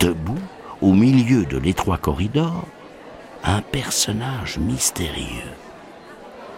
debout, 0.00 0.40
au 0.80 0.94
milieu 0.94 1.44
de 1.44 1.58
l'étroit 1.58 1.98
corridor, 1.98 2.64
un 3.44 3.60
personnage 3.60 4.58
mystérieux, 4.58 5.52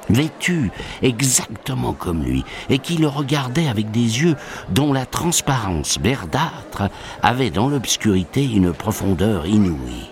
vêtu 0.09 0.70
exactement 1.03 1.92
comme 1.92 2.22
lui, 2.22 2.44
et 2.70 2.79
qui 2.79 2.96
le 2.96 3.09
regardait 3.09 3.68
avec 3.68 3.90
des 3.90 4.22
yeux 4.22 4.37
dont 4.68 4.92
la 4.92 5.05
transparence 5.05 5.99
verdâtre 5.99 6.88
avait 7.22 7.51
dans 7.51 7.68
l'obscurité 7.68 8.44
une 8.44 8.72
profondeur 8.72 9.46
inouïe. 9.46 10.11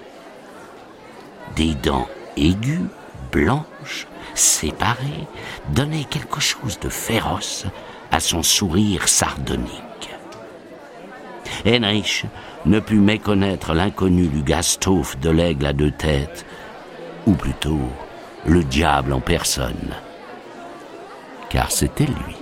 Des 1.54 1.74
dents 1.74 2.08
aiguës, 2.36 2.88
blanches, 3.30 4.08
séparées, 4.34 5.28
donnaient 5.70 6.04
quelque 6.04 6.40
chose 6.40 6.80
de 6.80 6.88
féroce 6.88 7.66
à 8.10 8.18
son 8.18 8.42
sourire 8.42 9.06
sardonique. 9.08 9.70
Heinrich 11.64 12.26
ne 12.66 12.80
put 12.80 12.98
méconnaître 12.98 13.74
l'inconnu 13.74 14.26
du 14.26 14.42
Gasthof 14.42 15.18
de 15.20 15.30
l'aigle 15.30 15.66
à 15.66 15.72
deux 15.72 15.90
têtes, 15.90 16.44
ou 17.26 17.32
plutôt 17.32 17.80
le 18.46 18.62
diable 18.62 19.12
en 19.12 19.20
personne. 19.20 19.94
Car 21.48 21.70
c'était 21.70 22.06
lui. 22.06 22.36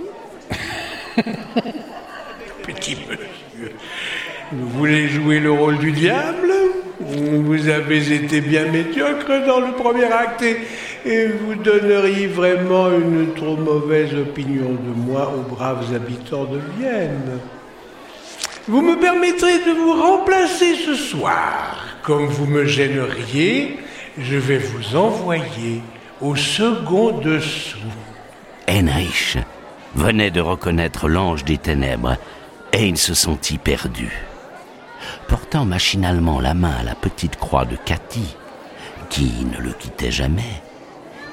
Petit 2.63 2.97
monsieur, 3.09 3.75
vous 4.51 4.69
voulez 4.69 5.07
jouer 5.07 5.39
le 5.39 5.51
rôle 5.51 5.77
du 5.77 5.91
diable? 5.91 6.51
Vous 6.99 7.69
avez 7.69 8.13
été 8.13 8.41
bien 8.41 8.71
médiocre 8.71 9.45
dans 9.45 9.59
le 9.59 9.73
premier 9.73 10.05
acte 10.05 10.41
et, 10.41 10.57
et 11.05 11.27
vous 11.27 11.55
donneriez 11.55 12.27
vraiment 12.27 12.89
une 12.91 13.33
trop 13.33 13.57
mauvaise 13.57 14.13
opinion 14.13 14.71
de 14.71 14.93
moi 14.95 15.33
aux 15.35 15.53
braves 15.53 15.93
habitants 15.93 16.45
de 16.45 16.59
Vienne. 16.77 17.39
Vous 18.67 18.81
me 18.81 18.95
permettrez 18.97 19.59
de 19.59 19.71
vous 19.71 20.01
remplacer 20.01 20.75
ce 20.75 20.95
soir. 20.95 21.85
Comme 22.03 22.27
vous 22.27 22.45
me 22.45 22.65
gêneriez, 22.65 23.77
je 24.17 24.37
vais 24.37 24.57
vous 24.57 24.95
envoyer 24.95 25.81
au 26.21 26.35
second 26.35 27.19
dessous. 27.19 27.77
Heinrich 28.67 29.37
venait 29.95 30.31
de 30.31 30.41
reconnaître 30.41 31.07
l'ange 31.07 31.43
des 31.43 31.57
ténèbres 31.57 32.17
et 32.71 32.87
il 32.87 32.97
se 32.97 33.13
sentit 33.13 33.57
perdu. 33.57 34.11
Portant 35.27 35.65
machinalement 35.65 36.39
la 36.39 36.53
main 36.53 36.75
à 36.79 36.83
la 36.83 36.95
petite 36.95 37.35
croix 37.35 37.65
de 37.65 37.75
Cathy, 37.75 38.35
qui 39.09 39.45
ne 39.45 39.61
le 39.61 39.73
quittait 39.73 40.11
jamais, 40.11 40.61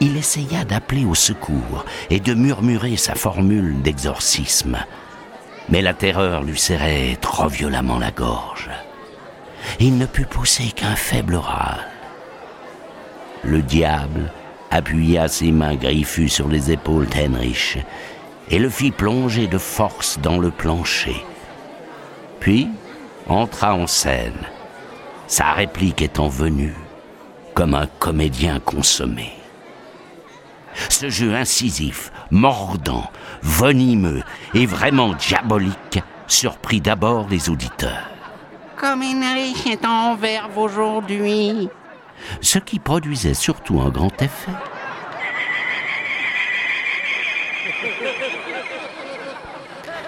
il 0.01 0.17
essaya 0.17 0.65
d'appeler 0.65 1.05
au 1.05 1.15
secours 1.15 1.85
et 2.09 2.21
de 2.21 2.35
murmurer 2.35 2.97
sa 2.97 3.15
formule 3.15 3.83
d'exorcisme. 3.83 4.79
Mais 5.69 5.83
la 5.83 5.95
terreur 5.95 6.43
lui 6.43 6.59
serrait 6.59 7.17
trop 7.21 7.49
violemment 7.49 7.99
la 7.99 8.11
gorge. 8.11 8.71
Il 9.79 9.99
ne 9.99 10.07
put 10.07 10.25
pousser 10.25 10.73
qu'un 10.73 10.97
faible 10.97 11.37
râle. 11.37 11.90
Le 13.45 13.63
diable 13.63 14.31
appuya 14.71 15.29
ses 15.29 15.51
mains 15.51 15.75
griffues 15.75 16.29
sur 16.29 16.49
les 16.49 16.71
épaules 16.71 17.07
d'Heinrich 17.07 17.79
et 18.51 18.59
le 18.59 18.69
fit 18.69 18.91
plonger 18.91 19.47
de 19.47 19.59
force 19.59 20.19
dans 20.21 20.39
le 20.39 20.51
plancher. 20.51 21.25
Puis 22.41 22.69
entra 23.29 23.75
en 23.75 23.87
scène, 23.87 24.47
sa 25.27 25.53
réplique 25.53 26.03
étant 26.03 26.29
venue 26.29 26.75
comme 27.55 27.75
un 27.75 27.87
comédien 27.87 28.61
consommé. 28.61 29.33
Ce 30.89 31.09
jeu 31.09 31.35
incisif, 31.35 32.13
mordant, 32.31 33.11
venimeux 33.43 34.23
et 34.55 34.67
vraiment 34.67 35.15
diabolique 35.15 36.01
surprit 36.27 36.81
d'abord 36.81 37.27
les 37.29 37.51
auditeurs. 37.51 38.09
Comme 38.77 39.03
Heinrich 39.03 39.67
est 39.67 39.85
en 39.85 40.15
verve 40.15 40.57
aujourd'hui. 40.57 41.69
Ce 42.41 42.59
qui 42.59 42.79
produisait 42.79 43.35
surtout 43.35 43.81
un 43.81 43.91
grand 43.91 44.21
effet. 44.23 44.53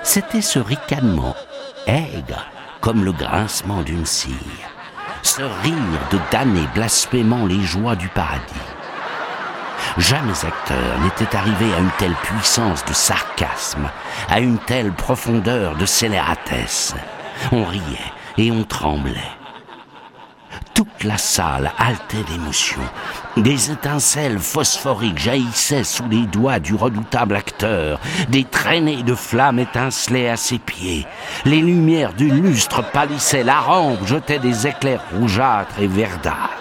C'était 0.02 0.42
ce 0.42 0.58
ricanement 0.58 1.34
aigre 1.86 2.46
comme 2.80 3.04
le 3.04 3.12
grincement 3.12 3.82
d'une 3.82 4.04
cire, 4.04 4.34
ce 5.22 5.42
rire 5.42 6.00
de 6.10 6.18
damner 6.30 6.66
blasphémant 6.74 7.46
les 7.46 7.62
joies 7.62 7.96
du 7.96 8.08
paradis. 8.08 8.42
Jamais 9.98 10.44
acteur 10.44 10.98
n'était 11.00 11.36
arrivé 11.36 11.72
à 11.74 11.78
une 11.78 11.90
telle 11.98 12.14
puissance 12.14 12.84
de 12.84 12.92
sarcasme, 12.92 13.90
à 14.28 14.40
une 14.40 14.58
telle 14.58 14.92
profondeur 14.92 15.76
de 15.76 15.86
scélératesse. 15.86 16.94
On 17.52 17.64
riait 17.64 18.12
et 18.38 18.50
on 18.50 18.64
tremblait. 18.64 19.41
La 21.04 21.18
salle 21.18 21.72
haletait 21.78 22.22
d'émotion. 22.30 22.80
Des 23.36 23.72
étincelles 23.72 24.38
phosphoriques 24.38 25.18
jaillissaient 25.18 25.82
sous 25.82 26.08
les 26.08 26.26
doigts 26.26 26.60
du 26.60 26.74
redoutable 26.74 27.34
acteur. 27.34 27.98
Des 28.28 28.44
traînées 28.44 29.02
de 29.02 29.14
flammes 29.14 29.58
étincelaient 29.58 30.28
à 30.28 30.36
ses 30.36 30.58
pieds. 30.58 31.06
Les 31.44 31.60
lumières 31.60 32.12
du 32.12 32.30
lustre 32.30 32.88
pâlissaient. 32.92 33.42
La 33.42 33.60
rampe 33.60 34.06
jetait 34.06 34.38
des 34.38 34.68
éclairs 34.68 35.02
rougeâtres 35.12 35.80
et 35.80 35.88
verdâtres. 35.88 36.51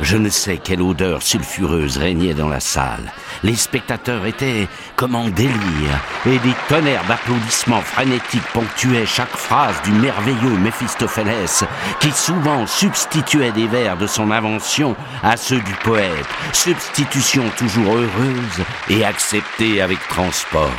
Je 0.00 0.16
ne 0.16 0.28
sais 0.28 0.58
quelle 0.58 0.80
odeur 0.80 1.22
sulfureuse 1.22 1.96
régnait 1.96 2.34
dans 2.34 2.48
la 2.48 2.60
salle. 2.60 3.12
Les 3.42 3.56
spectateurs 3.56 4.26
étaient 4.26 4.68
comme 4.94 5.16
en 5.16 5.28
délire, 5.28 6.00
et 6.24 6.38
des 6.38 6.54
tonnerres 6.68 7.04
d'applaudissements 7.08 7.80
frénétiques 7.80 8.46
ponctuaient 8.52 9.06
chaque 9.06 9.36
phrase 9.36 9.80
du 9.82 9.90
merveilleux 9.92 10.56
Méphistophélès, 10.58 11.64
qui 11.98 12.12
souvent 12.12 12.66
substituait 12.66 13.52
des 13.52 13.66
vers 13.66 13.96
de 13.96 14.06
son 14.06 14.30
invention 14.30 14.94
à 15.24 15.36
ceux 15.36 15.60
du 15.60 15.74
poète, 15.82 16.26
substitution 16.52 17.44
toujours 17.56 17.96
heureuse 17.96 18.64
et 18.88 19.04
acceptée 19.04 19.82
avec 19.82 19.98
transport. 20.08 20.70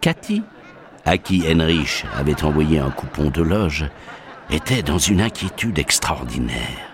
Cathy? 0.00 0.42
À 1.04 1.18
qui 1.18 1.46
Heinrich 1.46 2.04
avait 2.18 2.44
envoyé 2.44 2.78
un 2.78 2.90
coupon 2.90 3.30
de 3.30 3.42
loge, 3.42 3.86
était 4.50 4.82
dans 4.82 4.98
une 4.98 5.20
inquiétude 5.20 5.78
extraordinaire. 5.78 6.90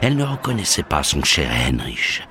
Elle 0.00 0.16
ne 0.16 0.24
reconnaissait 0.24 0.82
pas 0.82 1.02
son 1.02 1.22
cher 1.22 1.50
Heinrich. 1.50 2.26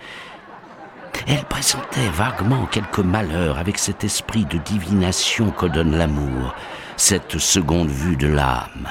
Elle 1.27 1.43
pressentait 1.45 2.09
vaguement 2.13 2.65
quelque 2.65 3.01
malheur 3.01 3.57
avec 3.57 3.77
cet 3.77 4.03
esprit 4.03 4.45
de 4.45 4.57
divination 4.57 5.51
que 5.51 5.67
donne 5.67 5.95
l'amour, 5.97 6.55
cette 6.97 7.37
seconde 7.37 7.89
vue 7.89 8.15
de 8.15 8.27
l'âme. 8.27 8.87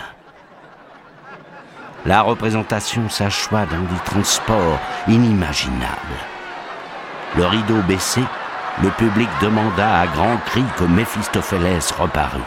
La 2.07 2.23
représentation 2.23 3.09
s'acheva 3.09 3.67
dans 3.67 3.83
des 3.83 4.01
transports 4.05 4.81
inimaginables. 5.07 5.91
Le 7.37 7.45
rideau 7.47 7.83
baissé, 7.87 8.23
le 8.83 8.91
public 8.91 9.29
demanda 9.41 10.01
à 10.01 10.07
grands 10.07 10.39
cris 10.47 10.65
que 10.77 10.85
Méphistophélès 10.85 11.91
reparut. 11.93 12.41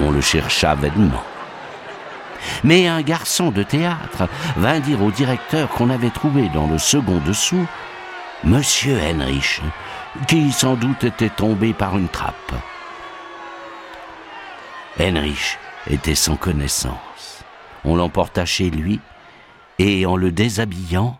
On 0.00 0.10
le 0.10 0.20
chercha 0.20 0.74
vainement. 0.74 1.22
Mais 2.62 2.86
un 2.86 3.02
garçon 3.02 3.50
de 3.50 3.62
théâtre 3.62 4.28
vint 4.56 4.80
dire 4.80 5.02
au 5.02 5.10
directeur 5.10 5.68
qu'on 5.70 5.90
avait 5.90 6.10
trouvé 6.10 6.48
dans 6.50 6.66
le 6.66 6.78
second 6.78 7.20
dessous 7.26 7.66
Monsieur 8.44 8.98
Heinrich, 8.98 9.62
qui 10.28 10.52
sans 10.52 10.74
doute 10.74 11.04
était 11.04 11.30
tombé 11.30 11.72
par 11.72 11.96
une 11.96 12.08
trappe. 12.08 12.52
Heinrich 14.98 15.58
était 15.88 16.14
sans 16.14 16.36
connaissance. 16.36 17.42
On 17.84 17.96
l'emporta 17.96 18.44
chez 18.44 18.70
lui, 18.70 19.00
et 19.78 20.06
en 20.06 20.16
le 20.16 20.30
déshabillant, 20.30 21.18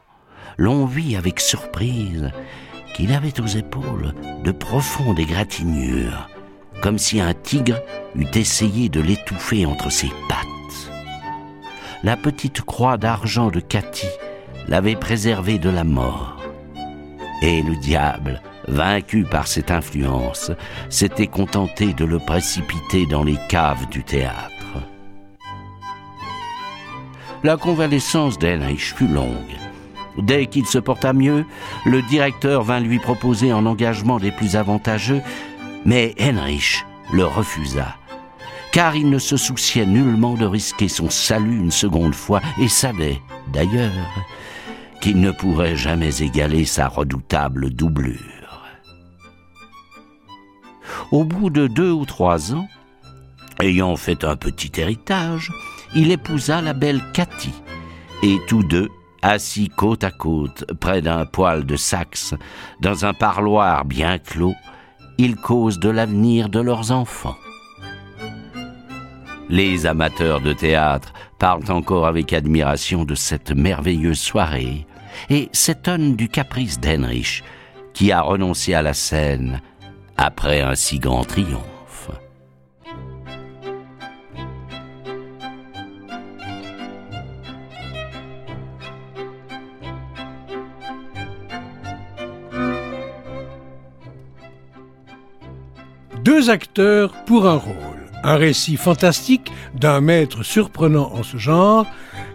l'on 0.59 0.87
vit 0.87 1.17
avec 1.17 1.41
surprise 1.41 2.31
qu'il 2.95 3.13
avait 3.13 3.41
aux 3.41 3.47
épaules 3.47 4.15
de 4.45 4.53
profondes 4.53 5.19
égratignures, 5.19 6.31
comme 6.81 6.97
si 6.97 7.21
un 7.21 7.35
tigre 7.35 7.81
eût 8.15 8.27
essayé 8.35 8.89
de 8.89 9.01
l'étouffer 9.01 9.67
entre 9.67 9.91
ses 9.91 10.11
pattes. 10.29 10.47
La 12.03 12.17
petite 12.17 12.63
croix 12.63 12.97
d'argent 12.97 13.51
de 13.51 13.61
Cathy 13.61 14.09
l'avait 14.69 14.97
préservé 14.97 15.59
de 15.59 15.69
la 15.69 15.85
mort. 15.85 16.41
Et 17.43 17.63
le 17.63 17.77
diable, 17.77 18.41
vaincu 18.69 19.25
par 19.25 19.47
cette 19.47 19.71
influence, 19.71 20.53
s'était 20.89 21.27
contenté 21.27 21.93
de 21.93 22.05
le 22.05 22.19
précipiter 22.19 23.07
dans 23.07 23.25
les 23.25 23.39
caves 23.49 23.89
du 23.91 24.05
théâtre. 24.05 24.55
La 27.43 27.57
convalescence 27.57 28.39
d'Heinrich 28.39 28.95
fut 28.95 29.09
longue. 29.09 29.59
Dès 30.19 30.47
qu'il 30.47 30.67
se 30.67 30.79
porta 30.79 31.13
mieux, 31.13 31.45
le 31.85 32.03
directeur 32.03 32.63
vint 32.63 32.81
lui 32.81 32.99
proposer 32.99 33.51
un 33.51 33.67
engagement 33.67 34.19
des 34.19 34.31
plus 34.31 34.57
avantageux, 34.57 35.23
mais 35.85 36.15
Heinrich 36.19 36.85
le 37.13 37.25
refusa, 37.25 37.97
car 38.73 38.97
il 38.97 39.11
ne 39.11 39.19
se 39.19 39.37
souciait 39.37 39.87
nullement 39.87 40.35
de 40.35 40.47
risquer 40.47 40.89
son 40.89 41.11
salut 41.11 41.59
une 41.59 41.71
seconde 41.71 42.15
fois 42.15 42.41
et 42.59 42.69
savait, 42.69 43.21
d'ailleurs, 43.53 43.93
qu'il 45.01 45.21
ne 45.21 45.31
pourrait 45.31 45.77
jamais 45.77 46.23
égaler 46.23 46.65
sa 46.65 46.89
redoutable 46.89 47.71
doublure. 47.71 48.19
Au 51.11 51.25
bout 51.25 51.51
de 51.51 51.67
deux 51.67 51.93
ou 51.93 52.07
trois 52.07 52.55
ans, 52.55 52.67
ayant 53.61 53.97
fait 53.97 54.25
un 54.25 54.37
petit 54.37 54.73
héritage, 54.77 55.53
il 55.95 56.11
épousa 56.11 56.63
la 56.63 56.73
belle 56.73 57.03
Cathy, 57.13 57.53
et 58.23 58.39
tous 58.49 58.63
deux, 58.63 58.89
assis 59.25 59.71
côte 59.71 60.05
à 60.05 60.11
côte 60.11 60.65
près 60.79 61.01
d'un 61.01 61.25
poêle 61.25 61.65
de 61.65 61.77
Saxe, 61.77 62.35
dans 62.81 63.07
un 63.07 63.15
parloir 63.15 63.87
bien 63.87 64.19
clos, 64.19 64.55
ils 65.17 65.37
causent 65.37 65.79
de 65.79 65.89
l'avenir 65.89 66.51
de 66.51 66.61
leurs 66.61 66.93
enfants. 66.93 67.37
Les 69.49 69.87
amateurs 69.87 70.41
de 70.41 70.53
théâtre 70.53 71.13
parlent 71.39 71.71
encore 71.71 72.07
avec 72.07 72.33
admiration 72.33 73.05
de 73.05 73.15
cette 73.15 73.53
merveilleuse 73.53 74.21
soirée 74.21 74.87
et 75.31 75.49
s'étonne 75.53 76.17
du 76.17 76.29
caprice 76.29 76.79
d'Henrich, 76.79 77.43
qui 77.95 78.13
a 78.13 78.21
renoncé 78.21 78.75
à 78.75 78.83
la 78.83 78.95
scène 78.95 79.61
après 80.17 80.61
un 80.61 80.75
si 80.75 80.99
grand 80.99 81.25
triomphe. 81.25 81.74
Acteurs 96.49 97.13
pour 97.27 97.47
un 97.47 97.57
rôle. 97.57 97.75
Un 98.23 98.37
récit 98.37 98.77
fantastique 98.77 99.53
d'un 99.75 100.01
maître 100.01 100.43
surprenant 100.43 101.13
en 101.13 101.23
ce 101.23 101.37
genre, 101.37 101.87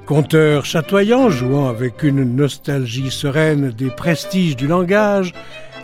Conteur 0.10 0.66
chatoyant, 0.66 1.30
jouant 1.30 1.70
avec 1.70 2.02
une 2.02 2.36
nostalgie 2.36 3.12
sereine 3.12 3.70
des 3.70 3.92
prestiges 3.92 4.56
du 4.56 4.66
langage, 4.66 5.34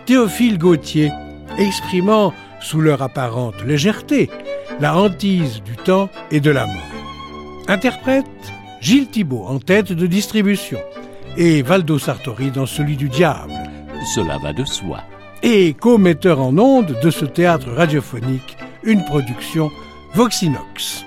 Théophile 0.04 0.58
Gautier, 0.58 1.12
exprimant, 1.58 2.34
sous 2.60 2.80
leur 2.80 3.02
apparente 3.02 3.62
légèreté, 3.64 4.28
la 4.80 4.96
hantise 4.96 5.62
du 5.62 5.76
temps 5.76 6.08
et 6.32 6.40
de 6.40 6.50
la 6.50 6.66
mort. 6.66 6.74
Interprète, 7.68 8.26
Gilles 8.80 9.08
Thibault 9.08 9.44
en 9.46 9.60
tête 9.60 9.92
de 9.92 10.06
distribution, 10.08 10.80
et 11.36 11.62
Valdo 11.62 11.98
Sartori 12.00 12.50
dans 12.50 12.66
celui 12.66 12.96
du 12.96 13.08
diable. 13.08 13.52
Cela 14.14 14.38
va 14.38 14.52
de 14.52 14.64
soi. 14.64 15.04
Et 15.48 15.74
co-metteur 15.74 16.40
en 16.40 16.58
ondes 16.58 16.98
de 17.00 17.08
ce 17.08 17.24
théâtre 17.24 17.70
radiophonique, 17.70 18.56
une 18.82 19.04
production 19.04 19.70
Voxinox. 20.12 21.04